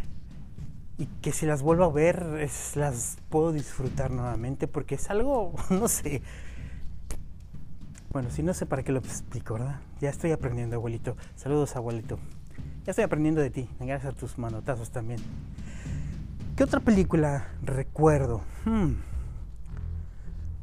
y 0.97 1.07
que 1.21 1.31
si 1.31 1.45
las 1.45 1.61
vuelvo 1.61 1.83
a 1.83 1.91
ver 1.91 2.47
las 2.75 3.17
puedo 3.29 3.51
disfrutar 3.51 4.11
nuevamente 4.11 4.67
porque 4.67 4.95
es 4.95 5.09
algo, 5.09 5.53
no 5.69 5.87
sé. 5.87 6.21
Bueno, 8.11 8.29
si 8.29 8.43
no 8.43 8.53
sé 8.53 8.65
para 8.65 8.83
qué 8.83 8.91
lo 8.91 8.99
explico, 8.99 9.53
¿verdad? 9.53 9.79
Ya 10.01 10.09
estoy 10.09 10.31
aprendiendo, 10.31 10.75
abuelito. 10.75 11.15
Saludos, 11.35 11.75
abuelito. 11.75 12.19
Ya 12.85 12.91
estoy 12.91 13.03
aprendiendo 13.03 13.41
de 13.41 13.49
ti, 13.49 13.69
gracias 13.79 14.13
a 14.13 14.17
tus 14.17 14.37
manotazos 14.37 14.91
también. 14.91 15.19
¿Qué 16.55 16.63
otra 16.63 16.79
película 16.79 17.47
recuerdo? 17.63 18.41
Hmm. 18.65 18.95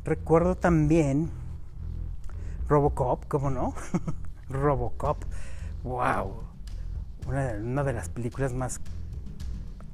Recuerdo 0.05 0.57
también 0.57 1.31
Robocop, 2.69 3.25
¿cómo 3.29 3.51
no? 3.51 3.75
Robocop. 4.51 5.25
¡Wow! 5.85 6.43
Una, 7.27 7.85
de 7.85 7.93
las 7.93 8.09
películas 8.09 8.53
más 8.53 8.81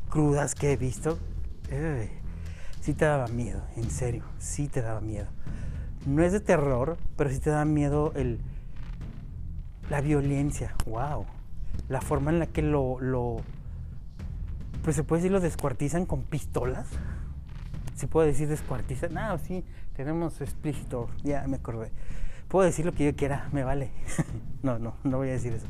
crudas 0.08 0.54
que 0.54 0.72
he 0.72 0.76
visto, 0.76 1.18
eh, 1.70 2.10
sí 2.80 2.94
te 2.94 3.04
daba 3.04 3.26
miedo, 3.26 3.62
en 3.76 3.90
serio, 3.90 4.22
sí 4.38 4.68
te 4.68 4.82
daba 4.82 5.00
miedo. 5.00 5.26
No 6.06 6.22
es 6.22 6.32
de 6.32 6.40
terror, 6.40 6.96
pero 7.16 7.30
sí 7.30 7.40
te 7.40 7.50
da 7.50 7.64
miedo 7.64 8.12
el, 8.14 8.40
la 9.90 10.00
violencia, 10.00 10.74
wow. 10.86 11.26
La 11.88 12.00
forma 12.00 12.30
en 12.30 12.38
la 12.38 12.46
que 12.46 12.62
lo, 12.62 13.00
lo, 13.00 13.38
pues 14.84 14.94
se 14.94 15.02
puede 15.02 15.22
decir, 15.22 15.32
lo 15.32 15.40
descuartizan 15.40 16.06
con 16.06 16.22
pistolas. 16.22 16.86
Si 17.96 18.06
puedo 18.06 18.26
decir 18.26 18.48
descuartizan, 18.48 19.14
no, 19.14 19.38
sí, 19.38 19.64
tenemos 19.96 20.40
explícito, 20.40 21.08
ya 21.22 21.46
me 21.48 21.56
acordé. 21.56 21.90
Puedo 22.48 22.66
decir 22.66 22.84
lo 22.84 22.92
que 22.92 23.04
yo 23.04 23.16
quiera, 23.16 23.48
me 23.52 23.64
vale. 23.64 23.90
no, 24.62 24.78
no, 24.78 24.94
no 25.04 25.16
voy 25.18 25.28
a 25.28 25.32
decir 25.32 25.52
eso 25.52 25.66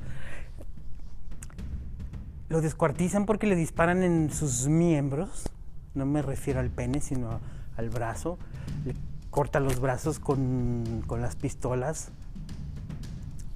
lo 2.54 2.60
descuartizan 2.60 3.26
porque 3.26 3.48
le 3.48 3.56
disparan 3.56 4.04
en 4.04 4.30
sus 4.32 4.68
miembros. 4.68 5.50
No 5.94 6.06
me 6.06 6.22
refiero 6.22 6.60
al 6.60 6.70
pene, 6.70 7.00
sino 7.00 7.40
al 7.76 7.90
brazo. 7.90 8.38
Le 8.84 8.94
cortan 9.30 9.64
los 9.64 9.80
brazos 9.80 10.20
con, 10.20 11.02
con 11.08 11.20
las 11.20 11.34
pistolas. 11.34 12.10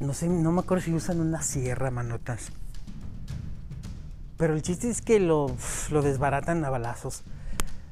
No 0.01 0.15
sé, 0.15 0.29
no 0.29 0.51
me 0.51 0.61
acuerdo 0.61 0.85
si 0.85 0.93
usan 0.93 1.21
una 1.21 1.43
sierra, 1.43 1.93
manotas. 1.93 2.51
Pero 4.37 4.55
el 4.55 4.63
chiste 4.63 4.91
es 4.91 5.01
que 5.01 5.21
lo, 5.21 5.47
lo 5.91 6.03
desbaratan 6.03 6.65
a 6.65 6.71
balazos. 6.71 7.23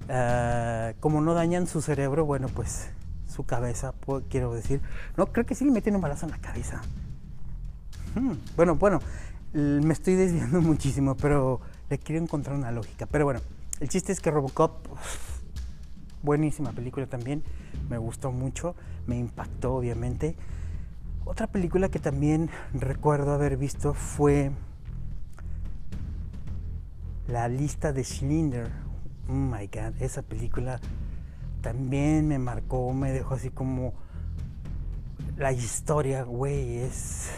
Ah, 0.08 0.92
como 0.98 1.20
no 1.20 1.34
dañan 1.34 1.68
su 1.68 1.82
cerebro, 1.82 2.24
bueno, 2.24 2.48
pues 2.48 2.88
su 3.36 3.44
cabeza, 3.44 3.92
quiero 4.30 4.54
decir. 4.54 4.80
No, 5.16 5.26
creo 5.26 5.44
que 5.44 5.54
sí 5.54 5.66
le 5.66 5.70
meten 5.70 5.94
un 5.94 6.00
balazo 6.00 6.24
en 6.24 6.32
la 6.32 6.38
cabeza. 6.38 6.80
Hmm, 8.14 8.32
bueno, 8.56 8.76
bueno, 8.76 9.00
me 9.52 9.92
estoy 9.92 10.14
desviando 10.14 10.60
muchísimo, 10.62 11.16
pero 11.16 11.60
le 11.90 11.98
quiero 11.98 12.22
encontrar 12.22 12.56
una 12.56 12.70
lógica. 12.72 13.04
Pero 13.04 13.26
bueno, 13.26 13.40
el 13.80 13.88
chiste 13.90 14.12
es 14.12 14.20
que 14.20 14.30
Robocop, 14.30 14.86
buenísima 16.22 16.72
película 16.72 17.06
también, 17.06 17.44
me 17.90 17.98
gustó 17.98 18.32
mucho, 18.32 18.74
me 19.06 19.18
impactó 19.18 19.74
obviamente. 19.74 20.34
Otra 21.26 21.46
película 21.46 21.90
que 21.90 21.98
también 21.98 22.48
recuerdo 22.72 23.32
haber 23.32 23.58
visto 23.58 23.92
fue 23.92 24.50
La 27.28 27.48
lista 27.48 27.92
de 27.92 28.02
Schindler. 28.02 28.70
Oh 29.28 29.32
my 29.32 29.66
god, 29.66 30.00
esa 30.00 30.22
película 30.22 30.80
también 31.66 32.28
me 32.28 32.38
marcó, 32.38 32.92
me 32.92 33.10
dejó 33.10 33.34
así 33.34 33.50
como 33.50 33.92
la 35.36 35.50
historia, 35.50 36.22
güey, 36.22 36.76
es 36.78 37.28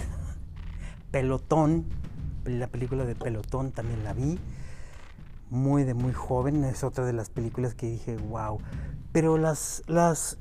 pelotón 1.10 1.86
la 2.44 2.66
película 2.66 3.06
de 3.06 3.14
Pelotón 3.14 3.72
también 3.72 4.04
la 4.04 4.12
vi. 4.12 4.38
Muy 5.48 5.84
de 5.84 5.94
muy 5.94 6.12
joven. 6.12 6.62
Es 6.64 6.84
otra 6.84 7.06
de 7.06 7.14
las 7.14 7.30
películas 7.30 7.74
que 7.74 7.86
dije, 7.86 8.18
wow. 8.18 8.58
Pero 9.12 9.38
las, 9.38 9.82
las 9.86 10.36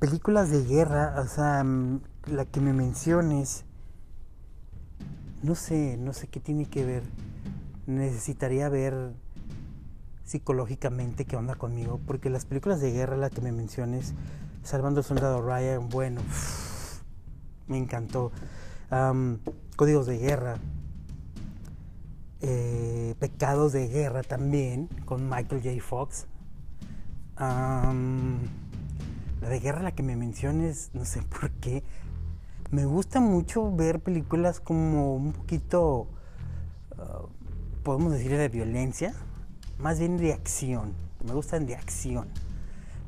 películas 0.00 0.50
de 0.50 0.64
guerra, 0.64 1.14
o 1.20 1.28
sea, 1.28 1.62
mm, 1.62 2.00
la 2.26 2.44
que 2.44 2.60
me 2.60 2.72
menciones, 2.72 3.64
no 5.44 5.54
sé, 5.54 5.96
no 5.96 6.12
sé 6.12 6.26
qué 6.26 6.40
tiene 6.40 6.66
que 6.66 6.84
ver. 6.84 7.04
Necesitaría 7.86 8.68
ver 8.68 9.12
psicológicamente 10.30 11.24
qué 11.24 11.34
onda 11.34 11.56
conmigo, 11.56 11.98
porque 12.06 12.30
las 12.30 12.44
películas 12.44 12.80
de 12.80 12.92
guerra, 12.92 13.16
la 13.16 13.30
que 13.30 13.40
me 13.40 13.50
menciones, 13.50 14.14
Salvando 14.62 15.00
al 15.00 15.04
Soldado 15.04 15.42
Ryan, 15.42 15.88
bueno, 15.88 16.20
me 17.66 17.78
encantó. 17.78 18.30
Códigos 19.76 20.06
de 20.06 20.18
Guerra, 20.18 20.58
eh, 22.42 23.14
Pecados 23.18 23.72
de 23.72 23.88
Guerra 23.88 24.22
también, 24.22 24.88
con 25.04 25.28
Michael 25.28 25.62
J. 25.62 25.82
Fox. 25.82 26.26
la 27.36 27.92
de 29.48 29.58
guerra, 29.58 29.82
la 29.82 29.92
que 29.92 30.02
me 30.04 30.14
menciones, 30.14 30.90
no 30.92 31.04
sé 31.04 31.22
por 31.22 31.50
qué. 31.50 31.82
Me 32.70 32.84
gusta 32.84 33.18
mucho 33.20 33.74
ver 33.74 33.98
películas 34.00 34.60
como 34.60 35.16
un 35.16 35.32
poquito, 35.32 36.06
ah, 36.98 37.22
podemos 37.82 38.12
decir, 38.12 38.36
de 38.36 38.48
violencia, 38.48 39.14
más 39.80 39.98
bien 39.98 40.16
de 40.16 40.32
acción. 40.32 40.94
Me 41.24 41.32
gustan 41.32 41.66
de 41.66 41.76
acción. 41.76 42.28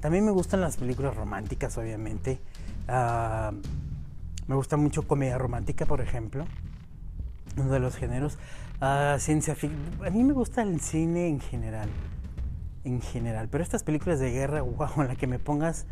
También 0.01 0.25
me 0.25 0.33
gustan 0.33 0.61
las 0.61 0.77
películas 0.77 1.17
románticas, 1.17 1.77
obviamente. 1.79 2.41
Me 2.89 4.55
gusta 4.55 4.77
mucho 4.77 5.07
comedia 5.07 5.39
romántica, 5.39 5.87
por 5.87 6.01
ejemplo, 6.01 6.45
uno 7.57 7.73
de 7.73 7.79
los 7.79 7.97
géneros. 7.97 8.39
Uh, 8.81 9.19
ciencia 9.21 9.55
ficción. 9.55 9.81
A 10.05 10.11
mí 10.11 10.25
me 10.25 10.33
gusta 10.33 10.63
el 10.63 10.81
cine 10.81 11.29
en 11.29 11.39
general. 11.41 11.89
En 12.83 13.01
general. 13.01 13.49
Pero 13.49 13.63
estas 13.63 13.85
películas 13.85 14.19
de 14.19 14.33
guerra, 14.33 14.63
wow, 14.63 14.89
en 14.97 15.09
la 15.09 15.15
que 15.15 15.29
me 15.29 15.39
pongas, 15.39 15.87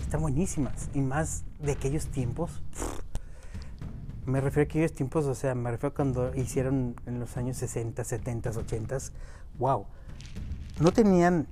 están 0.00 0.22
buenísimas. 0.22 0.88
Y 0.94 1.00
más 1.00 1.44
de 1.60 1.72
aquellos 1.72 2.06
tiempos. 2.06 2.62
Me 4.28 4.42
refiero 4.42 4.66
a 4.66 4.68
aquellos 4.68 4.92
tiempos, 4.92 5.24
o 5.24 5.34
sea, 5.34 5.54
me 5.54 5.70
refiero 5.70 5.88
a 5.88 5.94
cuando 5.94 6.34
hicieron 6.34 6.94
en 7.06 7.18
los 7.18 7.38
años 7.38 7.56
60, 7.56 8.04
70, 8.04 8.50
80. 8.50 8.98
Wow. 9.58 9.86
No 10.80 10.92
tenían 10.92 11.46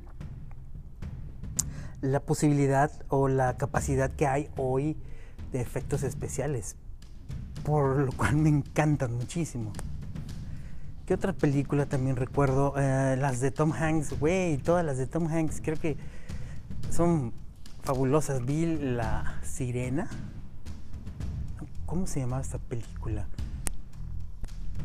la 2.02 2.21
posibilidad 2.21 2.90
o 3.09 3.28
la 3.28 3.56
capacidad 3.56 4.11
que 4.11 4.26
hay 4.26 4.50
hoy 4.59 4.95
de 5.52 5.62
efectos 5.62 6.02
especiales, 6.02 6.76
por 7.64 7.97
lo 7.97 8.12
cual 8.12 8.37
me 8.37 8.50
encantan 8.50 9.14
muchísimo. 9.14 9.73
¿Qué 11.06 11.14
otra 11.14 11.33
película 11.33 11.87
también 11.87 12.16
recuerdo? 12.16 12.75
Eh, 12.76 13.16
las 13.18 13.40
de 13.40 13.52
Tom 13.52 13.73
Hanks, 13.73 14.21
güey, 14.21 14.59
todas 14.59 14.85
las 14.85 14.99
de 14.99 15.06
Tom 15.06 15.28
Hanks 15.28 15.62
creo 15.64 15.78
que 15.78 15.97
son 16.90 17.33
fabulosas. 17.85 18.45
Vi 18.45 18.66
La 18.66 19.40
Sirena. 19.42 20.11
¿Cómo 21.87 22.07
se 22.07 22.21
llamaba 22.21 22.43
esta 22.43 22.59
película? 22.59 23.26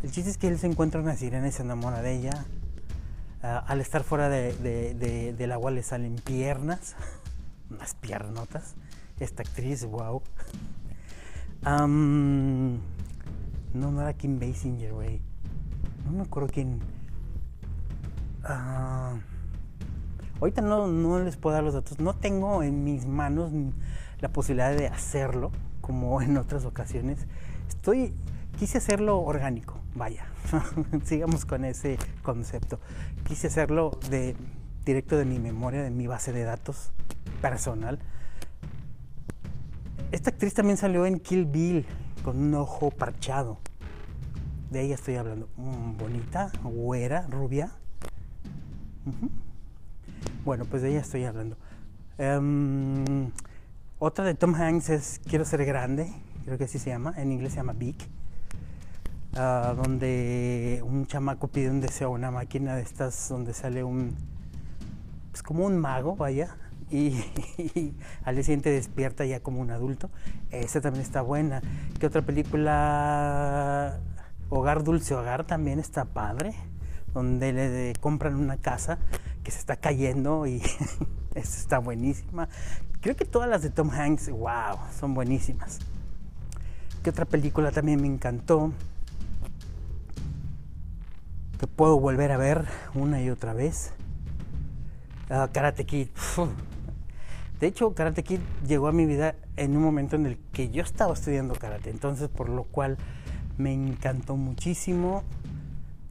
El 0.03 0.11
chiste 0.11 0.29
es 0.29 0.37
que 0.37 0.47
él 0.47 0.57
se 0.57 0.67
encuentra 0.67 1.01
una 1.01 1.15
sirena 1.15 1.47
y 1.47 1.51
se 1.51 1.63
enamora 1.63 2.01
de 2.01 2.15
ella. 2.15 2.45
Ah, 3.43 3.63
al 3.67 3.81
estar 3.81 4.03
fuera 4.03 4.29
de, 4.29 5.33
del 5.37 5.51
agua 5.51 5.71
le 5.71 5.83
salen 5.83 6.15
piernas, 6.15 6.95
unas 7.69 7.95
piernotas 7.95 8.75
esta 9.23 9.43
actriz, 9.43 9.85
wow. 9.85 10.21
no, 11.63 12.79
no 13.73 14.01
era 14.01 14.13
Kim 14.13 14.39
Basinger, 14.39 14.93
güey. 14.93 15.21
No 16.05 16.11
me 16.11 16.21
acuerdo 16.23 16.49
quién. 16.51 16.79
Uh, 18.43 19.19
ahorita 20.39 20.61
no, 20.61 20.87
no 20.87 21.19
les 21.19 21.37
puedo 21.37 21.53
dar 21.53 21.63
los 21.63 21.75
datos. 21.75 21.99
No 21.99 22.15
tengo 22.15 22.63
en 22.63 22.83
mis 22.83 23.05
manos 23.05 23.51
la 24.19 24.29
posibilidad 24.29 24.75
de 24.75 24.87
hacerlo, 24.87 25.51
como 25.81 26.21
en 26.21 26.37
otras 26.37 26.65
ocasiones. 26.65 27.19
Estoy. 27.67 28.13
Quise 28.59 28.77
hacerlo 28.77 29.19
orgánico, 29.21 29.79
vaya. 29.95 30.25
Sigamos 31.03 31.45
con 31.45 31.65
ese 31.65 31.97
concepto. 32.21 32.79
Quise 33.23 33.47
hacerlo 33.47 33.97
de 34.09 34.35
directo 34.85 35.17
de 35.17 35.25
mi 35.25 35.39
memoria, 35.39 35.81
de 35.81 35.89
mi 35.89 36.05
base 36.05 36.31
de 36.33 36.43
datos 36.43 36.91
personal 37.41 37.97
esta 40.11 40.29
actriz 40.29 40.53
también 40.53 40.77
salió 40.77 41.05
en 41.05 41.19
Kill 41.19 41.45
Bill 41.45 41.85
con 42.23 42.37
un 42.37 42.53
ojo 42.55 42.91
parchado. 42.91 43.59
De 44.69 44.81
ella 44.81 44.95
estoy 44.95 45.15
hablando. 45.15 45.47
Mm, 45.55 45.97
bonita, 45.97 46.51
güera, 46.63 47.25
rubia. 47.29 47.71
Bueno, 50.43 50.65
pues 50.65 50.81
de 50.81 50.89
ella 50.89 50.99
estoy 50.99 51.23
hablando. 51.23 51.55
Em, 52.17 53.31
otra 54.03 54.25
de 54.25 54.33
Tom 54.33 54.55
Hanks 54.55 54.89
es 54.89 55.21
Quiero 55.29 55.45
ser 55.45 55.63
grande, 55.63 56.11
creo 56.43 56.57
que 56.57 56.63
así 56.63 56.79
se 56.79 56.89
llama. 56.89 57.13
En 57.17 57.31
inglés 57.31 57.53
se 57.53 57.57
llama 57.57 57.73
Big. 57.73 57.95
Ah, 59.35 59.75
donde 59.77 60.81
un 60.83 61.05
chamaco 61.05 61.47
pide 61.49 61.69
un 61.69 61.81
deseo 61.81 62.07
a 62.07 62.09
una 62.09 62.31
máquina 62.31 62.75
de 62.75 62.81
estas 62.81 63.29
donde 63.29 63.53
sale 63.53 63.83
un. 63.83 64.15
Pues 65.29 65.43
como 65.43 65.67
un 65.67 65.77
mago, 65.77 66.15
vaya 66.15 66.57
y, 66.89 67.13
al 68.23 68.35
día 68.35 68.43
siguiente 68.43 68.71
despierta 68.71 69.23
ya 69.23 69.39
como 69.39 69.61
un 69.61 69.69
adulto. 69.69 70.09
Esa 70.49 70.81
también 70.81 71.05
está 71.05 71.21
buena. 71.21 71.61
¿Qué 71.99 72.07
otra 72.07 72.23
película? 72.23 73.99
Hogar 74.49 74.83
Dulce 74.83 75.13
Hogar 75.13 75.45
también 75.45 75.77
está 75.77 76.05
padre, 76.05 76.55
donde 77.13 77.53
le 77.53 77.93
compran 77.99 78.33
una 78.35 78.57
casa 78.57 78.97
que 79.43 79.51
se 79.51 79.59
está 79.59 79.75
cayendo 79.75 80.47
y 80.47 80.59
está 81.35 81.77
buenísima. 81.77 82.49
Creo 83.01 83.15
que 83.15 83.25
todas 83.25 83.49
las 83.49 83.63
de 83.63 83.71
Tom 83.71 83.89
Hanks, 83.89 84.29
wow, 84.29 84.77
son 84.99 85.15
buenísimas. 85.15 85.79
¿Qué 87.03 87.09
otra 87.09 87.25
película 87.25 87.71
también 87.71 87.99
me 87.99 88.07
encantó? 88.07 88.71
Que 91.59 91.65
puedo 91.65 91.99
volver 91.99 92.31
a 92.31 92.37
ver 92.37 92.65
una 92.93 93.19
y 93.19 93.31
otra 93.31 93.53
vez. 93.53 93.91
Ah, 95.31 95.49
Karate 95.51 95.83
Kid. 95.85 96.09
De 97.59 97.65
hecho, 97.65 97.95
Karate 97.95 98.21
Kid 98.21 98.39
llegó 98.67 98.87
a 98.87 98.91
mi 98.91 99.07
vida 99.07 99.35
en 99.57 99.75
un 99.75 99.81
momento 99.81 100.15
en 100.15 100.27
el 100.27 100.37
que 100.51 100.69
yo 100.69 100.83
estaba 100.83 101.13
estudiando 101.13 101.55
karate, 101.55 101.91
entonces 101.91 102.27
por 102.27 102.49
lo 102.49 102.63
cual 102.63 102.97
me 103.57 103.71
encantó 103.71 104.35
muchísimo 104.35 105.23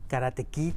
Karate 0.08 0.44
Kid. 0.44 0.74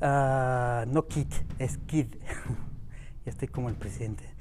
Ah, 0.00 0.84
no 0.88 1.06
Kid, 1.06 1.28
es 1.58 1.78
Kid. 1.86 2.06
ya 3.24 3.30
estoy 3.30 3.48
como 3.48 3.70
el 3.70 3.76
presidente. 3.76 4.33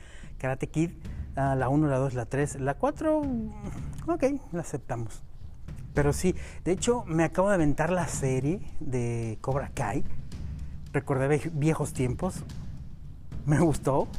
Karate 0.43 0.67
Kid, 0.67 0.91
ah, 1.37 1.55
la 1.55 1.69
1, 1.69 1.87
la 1.87 1.97
2, 1.99 2.15
la 2.15 2.25
3, 2.25 2.59
la 2.59 2.73
4, 2.73 3.21
ok, 4.07 4.23
la 4.51 4.59
aceptamos. 4.59 5.23
Pero 5.93 6.11
sí, 6.11 6.35
de 6.65 6.73
hecho 6.73 7.05
me 7.05 7.23
acabo 7.23 7.47
de 7.47 7.55
aventar 7.55 7.93
la 7.93 8.09
serie 8.09 8.59
de 8.81 9.37
Cobra 9.39 9.69
Kai. 9.73 10.03
Recordé 10.91 11.49
viejos 11.53 11.93
tiempos. 11.93 12.43
Me 13.45 13.61
gustó, 13.61 14.09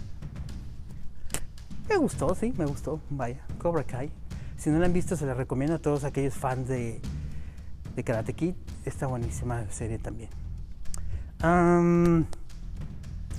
me 1.91 1.99
gustó, 1.99 2.35
sí, 2.35 2.55
me 2.57 2.65
gustó. 2.65 3.01
Vaya, 3.11 3.45
Cobra 3.59 3.85
Kai. 3.85 4.11
Si 4.57 4.71
no 4.71 4.79
la 4.79 4.87
han 4.87 4.95
visto, 4.95 5.19
se 5.19 5.27
la 5.27 5.35
recomiendo 5.35 5.77
a 5.77 5.79
todos 5.79 6.05
aquellos 6.05 6.33
fans 6.33 6.67
de, 6.69 7.03
de 7.97 8.03
Karate 8.03 8.33
Kid. 8.33 8.55
Esta 8.87 9.07
buenísima 9.07 9.71
serie 9.71 9.99
también. 9.99 10.31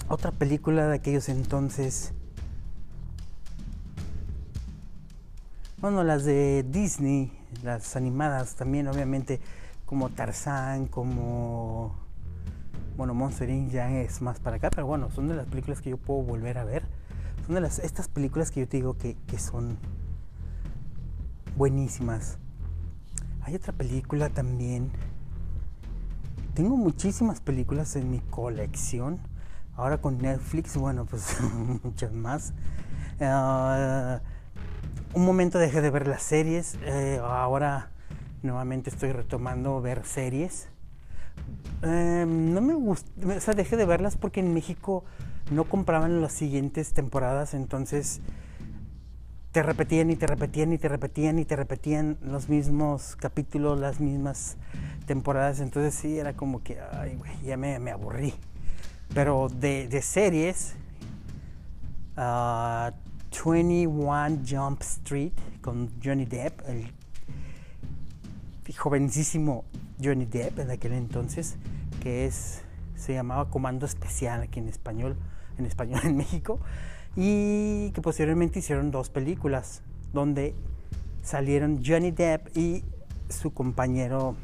otra 0.08 0.30
película 0.30 0.86
de 0.86 0.98
aquellos 0.98 1.30
entonces. 1.30 2.14
Bueno, 5.86 6.04
las 6.04 6.26
de 6.26 6.66
Disney, 6.68 7.32
las 7.62 7.96
animadas 7.96 8.56
también, 8.56 8.88
obviamente, 8.88 9.40
como 9.86 10.10
Tarzán, 10.10 10.88
como. 10.88 11.96
Bueno, 12.98 13.14
Monster 13.14 13.52
Inc. 13.52 13.70
ya 13.70 13.92
es 13.92 14.20
más 14.20 14.40
para 14.40 14.56
acá, 14.56 14.72
pero 14.72 14.88
bueno, 14.88 15.12
son 15.12 15.28
de 15.28 15.36
las 15.36 15.46
películas 15.46 15.82
que 15.82 15.92
yo 15.92 15.98
puedo 15.98 16.24
volver 16.24 16.58
a 16.58 16.64
ver 16.64 16.88
son 17.46 17.54
de 17.54 17.62
las, 17.62 17.78
estas 17.78 18.08
películas 18.08 18.50
que 18.50 18.62
yo 18.62 18.68
te 18.68 18.78
digo 18.78 18.98
que, 18.98 19.16
son 19.38 19.78
buenísimas. 21.56 22.40
Hay 23.44 23.54
otra 23.54 23.72
película 23.72 24.30
también. 24.30 24.90
Tengo 26.56 26.78
muchísimas 26.78 27.42
películas 27.42 27.96
en 27.96 28.10
mi 28.10 28.22
colección. 28.22 29.20
Ahora 29.76 30.00
con 30.00 30.18
Netflix, 30.18 30.78
bueno, 30.78 31.06
pues 31.06 31.38
muchas 31.84 32.12
más. 32.12 32.54
Ah, 33.22 34.22
un 35.16 35.26
momento 35.26 35.58
dejé 35.58 35.82
de 35.82 35.90
ver 35.90 36.08
las 36.08 36.22
series. 36.22 36.78
Eh, 36.84 37.20
ahora 37.24 37.90
nuevamente 38.44 38.90
estoy 38.90 39.12
retomando 39.12 39.82
ver 39.82 40.06
series. 40.06 40.68
Em, 41.82 42.54
no 42.54 42.62
me 42.62 42.74
gusta, 42.74 43.10
o 43.36 43.40
sea, 43.40 43.54
dejé 43.54 43.78
de 43.78 43.86
verlas 43.86 44.18
porque 44.18 44.42
en 44.42 44.54
México 44.54 45.04
no 45.52 45.64
compraban 45.66 46.22
las 46.22 46.34
siguientes 46.34 46.94
temporadas, 46.94 47.54
entonces 47.54 48.22
te 49.52 49.64
repetían 49.64 50.10
y 50.12 50.18
te 50.18 50.28
repetían 50.28 50.74
y 50.74 50.78
te 50.78 50.90
repetían 50.90 51.40
y 51.40 51.46
te 51.46 51.56
repetían 51.56 52.18
los 52.22 52.50
mismos 52.50 53.16
capítulos, 53.16 53.80
las 53.80 54.02
mismas 54.02 54.58
temporadas. 55.06 55.62
Entonces 55.62 55.96
sí, 55.96 56.20
era 56.20 56.34
como 56.34 56.62
que, 56.62 56.78
ay, 56.92 57.16
güey, 57.16 57.32
ya 57.42 57.56
me, 57.56 57.90
aburrí. 57.90 58.34
Pero 59.14 59.48
de, 59.48 60.02
series, 60.02 60.76
uh, 62.18 62.92
21 63.44 64.40
Jump 64.48 64.82
Street 64.82 65.34
con 65.62 65.92
Johnny 66.04 66.26
Depp, 66.26 66.62
el 66.68 66.92
jovencísimo 68.78 69.66
Johnny 70.02 70.26
Depp 70.26 70.60
en 70.60 70.72
aquel 70.72 70.94
entonces, 70.94 71.58
que 72.02 72.26
es 72.26 72.62
se 72.96 73.14
llamaba 73.14 73.50
Comando 73.50 73.86
Especial 73.86 74.42
aquí 74.42 74.60
en 74.60 74.70
español, 74.70 75.18
en 75.58 75.66
español 75.66 76.02
en 76.04 76.18
México, 76.18 76.60
y 77.16 77.92
que 77.92 78.02
posteriormente 78.02 78.60
hicieron 78.60 78.92
dos 78.92 79.10
películas 79.10 79.82
donde 80.14 80.56
salieron 81.24 81.84
Johnny 81.86 82.12
Depp 82.12 82.56
y 82.58 82.84
su 83.30 83.54
compañero 83.54 84.36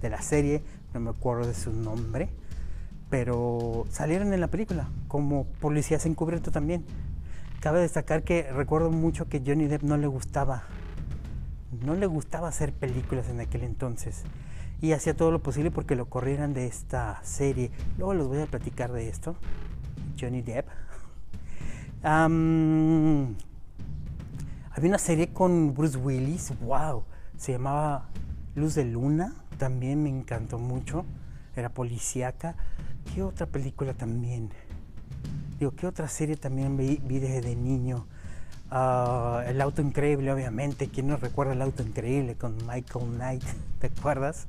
de 0.00 0.10
la 0.10 0.22
serie, 0.22 0.62
no 0.94 1.00
me 1.00 1.10
acuerdo 1.10 1.46
de 1.46 1.54
su 1.54 1.72
nombre, 1.72 2.30
pero 3.10 3.86
salieron 3.90 4.32
en 4.32 4.40
la 4.40 4.48
película 4.48 4.88
como 5.08 5.44
policías 5.60 6.06
encubierto 6.06 6.50
también. 6.50 6.84
Cabe 7.60 7.80
destacar 7.80 8.22
que 8.22 8.50
recuerdo 8.50 8.90
mucho 8.90 9.28
que 9.28 9.42
Johnny 9.46 9.66
Depp 9.66 9.82
no 9.82 9.98
le 9.98 10.06
gustaba, 10.06 10.62
no 11.84 11.94
le 11.94 12.06
gustaba 12.06 12.48
hacer 12.48 12.72
películas 12.72 13.28
en 13.28 13.38
aquel 13.38 13.64
entonces 13.64 14.22
y 14.80 14.92
hacía 14.92 15.14
todo 15.14 15.30
lo 15.30 15.42
posible 15.42 15.70
porque 15.70 15.94
lo 15.94 16.06
corrieran 16.06 16.54
de 16.54 16.66
esta 16.66 17.20
serie. 17.22 17.70
Luego 17.98 18.14
les 18.14 18.26
voy 18.26 18.40
a 18.40 18.46
platicar 18.46 18.92
de 18.92 19.10
esto. 19.10 19.36
Johnny 20.18 20.40
Depp. 20.40 20.66
había 22.02 23.28
una 24.80 24.98
serie 24.98 25.28
con 25.28 25.74
Bruce 25.74 25.98
Willis, 25.98 26.54
wow, 26.62 27.04
se 27.36 27.52
llamaba 27.52 28.08
Luz 28.54 28.74
de 28.74 28.86
Luna, 28.86 29.34
también 29.58 30.02
me 30.02 30.08
encantó 30.08 30.58
mucho, 30.58 31.04
era 31.54 31.68
policíaca. 31.68 32.56
¿Qué 33.14 33.22
otra 33.22 33.44
película 33.44 33.92
también? 33.92 34.50
Digo, 35.60 35.72
¿qué 35.76 35.86
otra 35.86 36.08
serie 36.08 36.36
también 36.36 36.78
vi, 36.78 36.96
desde 36.96 37.54
niño? 37.54 38.06
Ah, 38.70 39.44
el 39.46 39.60
auto 39.60 39.82
increíble, 39.82 40.32
obviamente. 40.32 40.88
¿Quién 40.88 41.08
no 41.08 41.18
recuerda 41.18 41.52
el 41.52 41.60
auto 41.60 41.82
increíble 41.82 42.34
con 42.34 42.56
Michael 42.66 43.10
Knight? 43.16 43.44
¿Te 43.78 43.88
acuerdas? 43.88 44.46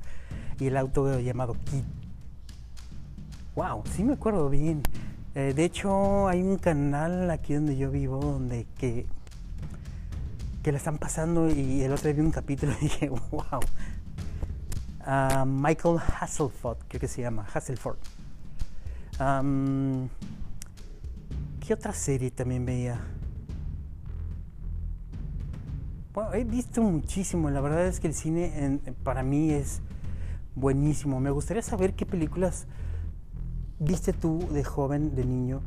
Y 0.58 0.68
el 0.68 0.76
auto 0.78 1.20
llamado 1.20 1.52
Kid. 1.52 1.84
Wow, 3.54 3.82
sí 3.94 4.04
me 4.04 4.14
acuerdo 4.14 4.48
bien. 4.48 4.82
Eh, 5.34 5.52
de 5.54 5.64
hecho, 5.64 6.28
hay 6.28 6.40
un 6.40 6.56
canal 6.56 7.30
aquí 7.30 7.52
donde 7.52 7.76
yo 7.76 7.90
vivo 7.90 8.18
donde 8.18 8.66
que, 8.78 9.04
que 10.62 10.72
la 10.72 10.78
están 10.78 10.96
pasando 10.96 11.50
y 11.50 11.82
el 11.82 11.92
otro 11.92 12.04
día 12.04 12.14
vi 12.14 12.20
un 12.22 12.30
capítulo 12.30 12.72
y 12.72 12.76
dije, 12.84 13.10
wow. 13.10 13.60
Ah, 15.04 15.44
Michael 15.46 15.98
Hasselford, 15.98 16.78
creo 16.88 17.00
que 17.00 17.08
se 17.08 17.20
llama, 17.20 17.46
Hasselford. 17.52 17.98
¿Qué 21.64 21.74
otra 21.74 21.92
serie 21.92 22.32
también 22.32 22.66
veía? 22.66 23.00
Bueno, 26.12 26.34
he 26.34 26.42
visto 26.42 26.82
muchísimo. 26.82 27.50
La 27.50 27.60
verdad 27.60 27.86
es 27.86 28.00
que 28.00 28.08
el 28.08 28.14
cine 28.14 28.80
para 29.04 29.22
mí 29.22 29.52
es 29.52 29.80
buenísimo. 30.56 31.20
Me 31.20 31.30
gustaría 31.30 31.62
saber 31.62 31.94
qué 31.94 32.04
películas 32.04 32.66
viste 33.78 34.12
tú 34.12 34.40
de 34.50 34.64
joven, 34.64 35.14
de 35.14 35.24
niño, 35.24 35.60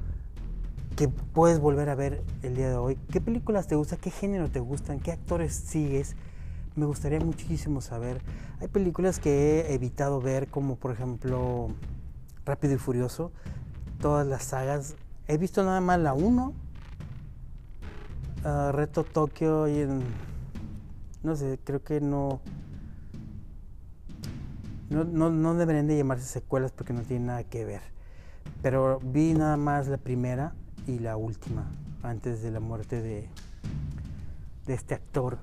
que 0.97 1.07
puedes 1.07 1.61
volver 1.61 1.87
a 1.87 1.95
ver 1.95 2.25
el 2.43 2.57
día 2.57 2.67
de 2.67 2.75
hoy. 2.75 2.97
¿Qué 3.09 3.21
películas 3.21 3.67
te 3.67 3.75
gustan? 3.75 3.97
¿Qué 3.99 4.11
género 4.11 4.51
te 4.51 4.59
gustan? 4.59 4.99
¿Qué 4.99 5.13
actores 5.13 5.53
sigues? 5.53 6.17
Me 6.75 6.85
gustaría 6.85 7.21
muchísimo 7.21 7.79
saber. 7.79 8.21
Hay 8.59 8.67
películas 8.67 9.19
que 9.19 9.61
he 9.61 9.73
evitado 9.73 10.19
ver, 10.19 10.49
como 10.49 10.75
por 10.75 10.91
ejemplo 10.91 11.69
Rápido 12.45 12.73
y 12.73 12.79
Furioso. 12.79 13.31
Todas 14.01 14.27
las 14.27 14.43
sagas. 14.43 14.97
He 15.27 15.37
visto 15.37 15.63
nada 15.63 15.81
más 15.81 15.99
la 15.99 16.13
1. 16.13 16.53
Ah, 18.43 18.71
Reto 18.73 19.03
Tokio 19.03 19.67
y 19.67 19.79
en 19.79 20.03
no 21.25 21.35
sé, 21.35 21.59
creo 21.63 21.83
que 21.83 21.99
no, 21.99 22.39
no, 24.91 25.31
no, 25.31 25.55
deberían 25.55 25.87
de 25.87 25.97
llamarse 25.97 26.25
secuelas 26.25 26.71
porque 26.71 26.93
no 26.93 27.01
tienen 27.01 27.25
nada 27.25 27.43
que 27.43 27.65
ver. 27.65 27.81
Pero 28.61 28.99
vi 28.99 29.33
nada 29.33 29.57
más 29.57 29.87
la 29.87 29.97
primera 29.97 30.53
y 30.85 30.99
la 30.99 31.17
última, 31.17 31.65
antes 32.03 32.43
de 32.43 32.51
la 32.51 32.59
muerte 32.59 33.01
de, 33.01 33.27
de 34.67 34.73
este 34.75 34.93
actor. 34.93 35.39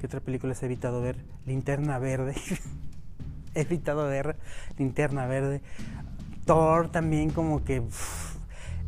¿Qué 0.00 0.06
otra 0.06 0.20
película 0.20 0.54
he 0.60 0.64
evitado 0.64 1.02
ver? 1.02 1.22
Linterna 1.44 1.98
Verde. 1.98 2.34
he 3.54 3.60
evitado 3.60 4.06
ver 4.06 4.38
Linterna 4.78 5.26
Verde. 5.26 5.60
Thor 6.48 6.88
también 6.90 7.30
como 7.30 7.62
que... 7.62 7.82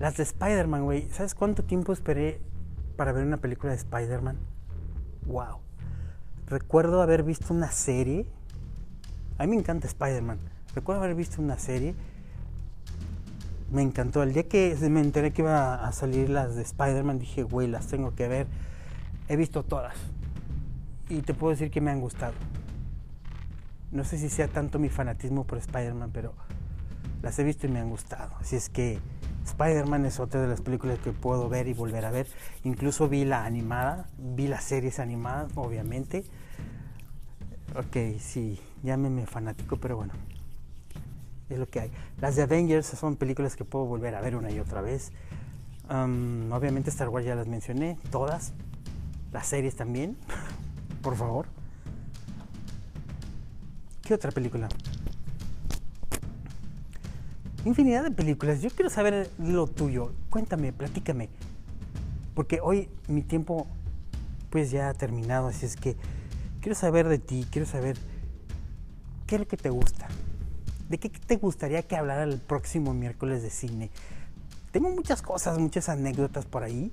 las 0.00 0.16
de 0.16 0.22
Spider-Man, 0.22 0.82
güey. 0.82 1.08
¿Sabes 1.10 1.34
cuánto 1.34 1.62
tiempo 1.62 1.92
esperé 1.92 2.40
para 3.00 3.12
ver 3.12 3.24
una 3.24 3.38
película 3.38 3.72
de 3.72 3.78
Spider-Man. 3.78 4.36
¡Wow! 5.24 5.60
Recuerdo 6.46 7.00
haber 7.00 7.22
visto 7.22 7.54
una 7.54 7.70
serie. 7.70 8.26
A 9.38 9.44
mí 9.44 9.52
me 9.52 9.56
encanta 9.56 9.86
Spider-Man. 9.86 10.38
Recuerdo 10.74 11.02
haber 11.02 11.14
visto 11.14 11.40
una 11.40 11.58
serie. 11.58 11.94
Me 13.72 13.80
encantó. 13.80 14.22
El 14.22 14.34
día 14.34 14.46
que 14.48 14.76
me 14.90 15.00
enteré 15.00 15.32
que 15.32 15.40
iba 15.40 15.76
a 15.76 15.92
salir 15.92 16.28
las 16.28 16.56
de 16.56 16.60
Spider-Man, 16.62 17.18
dije, 17.18 17.42
güey, 17.42 17.68
las 17.68 17.86
tengo 17.86 18.14
que 18.14 18.28
ver. 18.28 18.46
He 19.28 19.36
visto 19.36 19.62
todas. 19.62 19.94
Y 21.08 21.22
te 21.22 21.32
puedo 21.32 21.52
decir 21.52 21.70
que 21.70 21.80
me 21.80 21.90
han 21.90 22.02
gustado. 22.02 22.34
No 23.92 24.04
sé 24.04 24.18
si 24.18 24.28
sea 24.28 24.48
tanto 24.48 24.78
mi 24.78 24.90
fanatismo 24.90 25.46
por 25.46 25.56
Spider-Man, 25.56 26.10
pero 26.12 26.34
las 27.22 27.38
he 27.38 27.44
visto 27.44 27.66
y 27.66 27.70
me 27.70 27.80
han 27.80 27.90
gustado. 27.90 28.35
Así 28.40 28.56
es 28.56 28.68
que 28.68 28.98
Spider-Man 29.44 30.06
es 30.06 30.20
otra 30.20 30.40
de 30.40 30.48
las 30.48 30.61
películas 30.61 30.98
que 30.98 31.12
puedo 31.12 31.48
ver 31.48 31.68
y 31.68 31.74
volver 31.74 32.04
a 32.04 32.11
ver. 32.11 32.26
Incluso 32.64 33.09
vi 33.09 33.24
la 33.24 33.44
animada, 33.44 34.09
vi 34.18 34.48
las 34.48 34.64
series 34.64 34.98
animadas, 34.98 35.50
obviamente. 35.54 36.24
Ok, 37.76 38.18
sí, 38.20 38.59
llámeme 38.83 39.26
fanático, 39.26 39.76
pero 39.76 39.96
bueno, 39.96 40.12
es 41.48 41.59
lo 41.59 41.66
que 41.66 41.80
hay. 41.80 41.92
Las 42.20 42.37
de 42.37 42.42
Avengers 42.42 42.87
son 42.87 43.16
películas 43.16 43.56
que 43.56 43.64
puedo 43.64 43.85
volver 43.85 44.14
a 44.14 44.20
ver 44.20 44.37
una 44.37 44.50
y 44.50 44.59
otra 44.59 44.80
vez. 44.80 45.12
obviamente 45.88 46.90
Star 46.90 47.09
Wars 47.09 47.26
ya 47.26 47.35
las 47.35 47.46
mencioné, 47.46 47.98
todas. 48.11 48.52
Las 49.33 49.46
series 49.46 49.76
también, 49.76 50.16
por 51.02 51.16
favor. 51.16 51.46
¿Qué 54.02 54.14
otra 54.14 54.33
película? 54.33 54.68
Infinidad 57.64 58.04
de 58.04 58.10
películas. 58.10 58.62
Yo 58.62 58.70
quiero 58.70 58.90
saber 58.90 59.30
lo 59.38 59.66
tuyo. 59.66 60.12
Cuéntame, 60.30 60.72
platícame. 60.72 61.28
Porque 62.34 62.60
hoy 62.62 62.88
mi 63.08 63.22
tiempo 63.22 63.66
pues 64.50 64.70
ya 64.70 64.88
ha 64.88 64.94
terminado, 64.94 65.48
así 65.48 65.66
es 65.66 65.76
que 65.76 65.96
quiero 66.60 66.74
saber 66.74 67.08
de 67.08 67.18
ti, 67.18 67.46
quiero 67.50 67.66
saber 67.66 67.96
qué 69.26 69.36
es 69.36 69.40
lo 69.40 69.46
que 69.46 69.56
te 69.56 69.70
gusta. 69.70 70.08
¿De 70.88 70.98
qué 70.98 71.08
te 71.08 71.36
gustaría 71.36 71.82
que 71.82 71.96
hablara 71.96 72.24
el 72.24 72.38
próximo 72.38 72.94
miércoles 72.94 73.42
de 73.42 73.50
cine? 73.50 73.90
Tengo 74.72 74.90
muchas 74.90 75.22
cosas, 75.22 75.58
muchas 75.58 75.88
anécdotas 75.88 76.46
por 76.46 76.64
ahí 76.64 76.92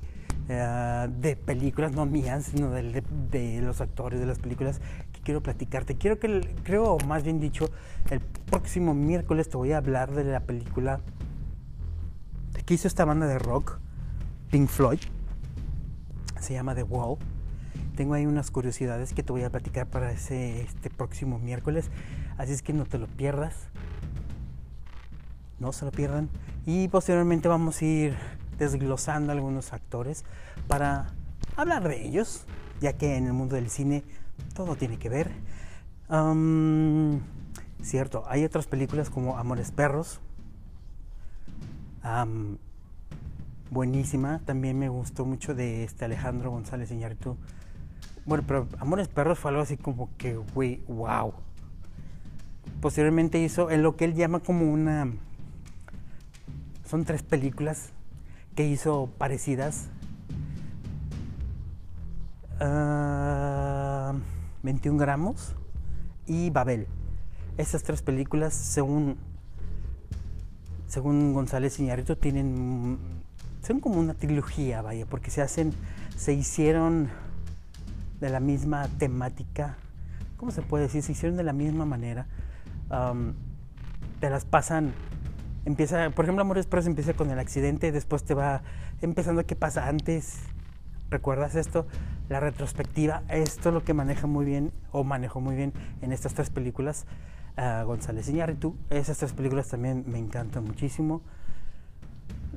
eh, 0.49 1.07
de 1.19 1.35
películas, 1.35 1.93
no 1.93 2.05
mías, 2.05 2.45
sino 2.45 2.69
de, 2.69 3.03
de, 3.31 3.61
los 3.61 3.81
actores 3.81 4.19
de 4.19 4.25
las 4.27 4.37
películas 4.37 4.81
quiero 5.27 5.43
platicarte. 5.43 5.97
Quiero 5.97 6.19
que, 6.19 6.39
creo, 6.63 6.97
más 7.05 7.21
bien 7.23 7.41
dicho, 7.41 7.69
el 8.09 8.21
próximo 8.57 8.95
miércoles 8.95 9.49
te 9.49 9.55
voy 9.55 9.71
a 9.73 9.77
hablar 9.77 10.15
de 10.15 10.23
la 10.23 10.39
película 10.39 10.99
que 12.65 12.73
hizo 12.73 12.87
esta 12.87 13.05
banda 13.05 13.27
de 13.27 13.37
rock, 13.37 13.77
Pink 14.49 14.67
Floyd. 14.67 14.97
Se 16.39 16.55
llama 16.55 16.73
The 16.73 16.81
Wall. 16.81 17.19
Tengo 17.95 18.15
ahí 18.15 18.25
unas 18.25 18.49
curiosidades 18.49 19.13
que 19.13 19.21
te 19.21 19.31
voy 19.31 19.43
a 19.43 19.51
platicar 19.51 19.85
para 19.85 20.11
ese, 20.11 20.61
este 20.61 20.89
próximo 20.89 21.37
miércoles. 21.37 21.91
Así 22.39 22.51
es 22.51 22.63
que 22.63 22.73
no 22.73 22.85
te 22.85 22.97
lo 22.97 23.05
pierdas. 23.05 23.53
No 25.59 25.71
se 25.71 25.85
lo 25.85 25.91
pierdan. 25.91 26.27
Y 26.65 26.87
posteriormente 26.87 27.47
vamos 27.47 27.79
a 27.83 27.85
ir 27.85 28.17
desglosando 28.57 29.33
algunos 29.33 29.71
actores 29.71 30.25
para 30.67 31.13
hablar 31.55 31.87
de 31.87 32.07
ellos, 32.07 32.45
ya 32.81 32.93
que 32.93 33.17
en 33.17 33.27
el 33.27 33.33
mundo 33.33 33.55
del 33.55 33.69
cine 33.69 34.03
todo 34.55 34.75
tiene 34.75 34.97
que 34.97 35.09
ver. 35.09 35.31
Cierto, 37.81 38.23
hay 38.27 38.43
otras 38.43 38.67
películas 38.67 39.09
como 39.09 39.37
Amores 39.37 39.71
Perros. 39.71 40.19
buenísima, 43.69 44.39
también 44.45 44.79
me 44.79 44.89
gustó 44.89 45.25
mucho 45.25 45.53
de 45.53 45.83
este 45.83 46.05
Alejandro 46.05 46.51
González 46.51 46.91
Iñárritu. 46.91 47.37
Bueno, 48.25 48.43
pero 48.47 48.67
Amores 48.79 49.07
Perros 49.07 49.39
fue 49.39 49.51
algo 49.51 49.61
así 49.61 49.77
como 49.77 50.09
que, 50.17 50.35
güey, 50.35 50.81
wow. 50.87 51.33
Posteriormente 52.81 53.39
hizo 53.39 53.71
en 53.71 53.83
lo 53.83 53.95
que 53.95 54.05
él 54.05 54.13
llama 54.13 54.39
como 54.39 54.71
una... 54.71 55.13
Son 56.85 57.05
tres 57.05 57.23
películas 57.23 57.91
que 58.55 58.65
hizo 58.67 59.09
parecidas. 59.17 59.89
21 62.59 62.61
ah, 62.61 64.13
gramos 64.97 65.55
y 66.25 66.49
Babel. 66.49 66.87
Estas 67.57 67.83
tres 67.83 68.01
películas, 68.01 68.53
según, 68.53 69.17
según 70.87 71.33
González 71.33 71.79
Iñárritu, 71.79 72.15
tienen 72.15 72.97
son 73.67 73.81
como 73.81 73.99
una 73.99 74.13
trilogía, 74.13 74.81
vaya, 74.81 75.05
porque 75.05 75.29
se 75.29 75.41
hacen, 75.41 75.73
se 76.15 76.31
hicieron 76.31 77.09
de 78.21 78.29
la 78.29 78.39
misma 78.39 78.87
temática, 78.97 79.75
¿cómo 80.37 80.51
se 80.51 80.61
puede 80.61 80.85
decir? 80.85 81.03
Se 81.03 81.11
hicieron 81.11 81.35
de 81.35 81.43
la 81.43 81.51
misma 81.51 81.85
manera. 81.85 82.27
te 84.21 84.29
las 84.29 84.45
pasan, 84.45 84.93
empieza, 85.65 86.11
por 86.11 86.23
ejemplo, 86.23 86.43
Amores 86.43 86.65
Perros 86.65 86.87
empieza 86.87 87.13
con 87.13 87.29
el 87.29 87.39
accidente, 87.39 87.91
después 87.91 88.23
te 88.23 88.33
va 88.33 88.61
empezando 89.01 89.45
qué 89.45 89.57
pasa 89.57 89.89
antes. 89.89 90.37
¿Recuerdas 91.09 91.55
esto? 91.55 91.87
La 92.29 92.39
retrospectiva, 92.39 93.23
esto 93.27 93.69
es 93.69 93.73
lo 93.73 93.83
que 93.83 93.93
maneja 93.93 94.27
muy 94.27 94.45
bien, 94.45 94.71
o 94.93 95.03
manejó 95.03 95.41
muy 95.41 95.55
bien 95.55 95.73
en 96.01 96.13
estas 96.13 96.33
tres 96.33 96.49
películas. 96.49 97.05
Uh, 97.57 97.85
González 97.85 98.29
Iñárritu. 98.29 98.75
Esas 98.89 99.17
tres 99.17 99.33
películas 99.33 99.67
también 99.67 100.03
me 100.07 100.19
encantan 100.19 100.63
muchísimo. 100.63 101.21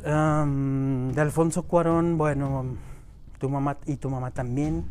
de 0.05 1.21
Alfonso 1.21 1.63
Cuarón, 1.63 2.19
bueno, 2.19 2.77
tu 3.39 3.49
mamá 3.49 3.79
y 3.87 3.97
tu 3.97 4.11
mamá 4.11 4.31
también 4.31 4.85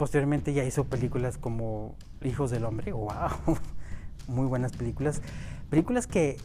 posteriormente 0.00 0.54
ya 0.54 0.64
hizo 0.64 0.84
películas 0.84 1.36
como 1.36 1.94
Hijos 2.22 2.50
del 2.50 2.64
Hombre, 2.64 2.90
wow, 2.94 3.12
muy 4.28 4.46
buenas 4.46 4.72
películas. 4.72 5.20
Películas 5.68 6.06
que 6.06 6.38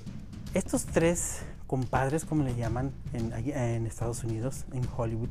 estos 0.53 0.85
tres 0.85 1.41
compadres, 1.65 2.25
como 2.25 2.43
le 2.43 2.53
llaman 2.55 2.91
en, 3.13 3.31
en 3.31 3.87
Estados 3.87 4.25
Unidos, 4.25 4.65
en 4.73 4.83
Hollywood, 4.97 5.29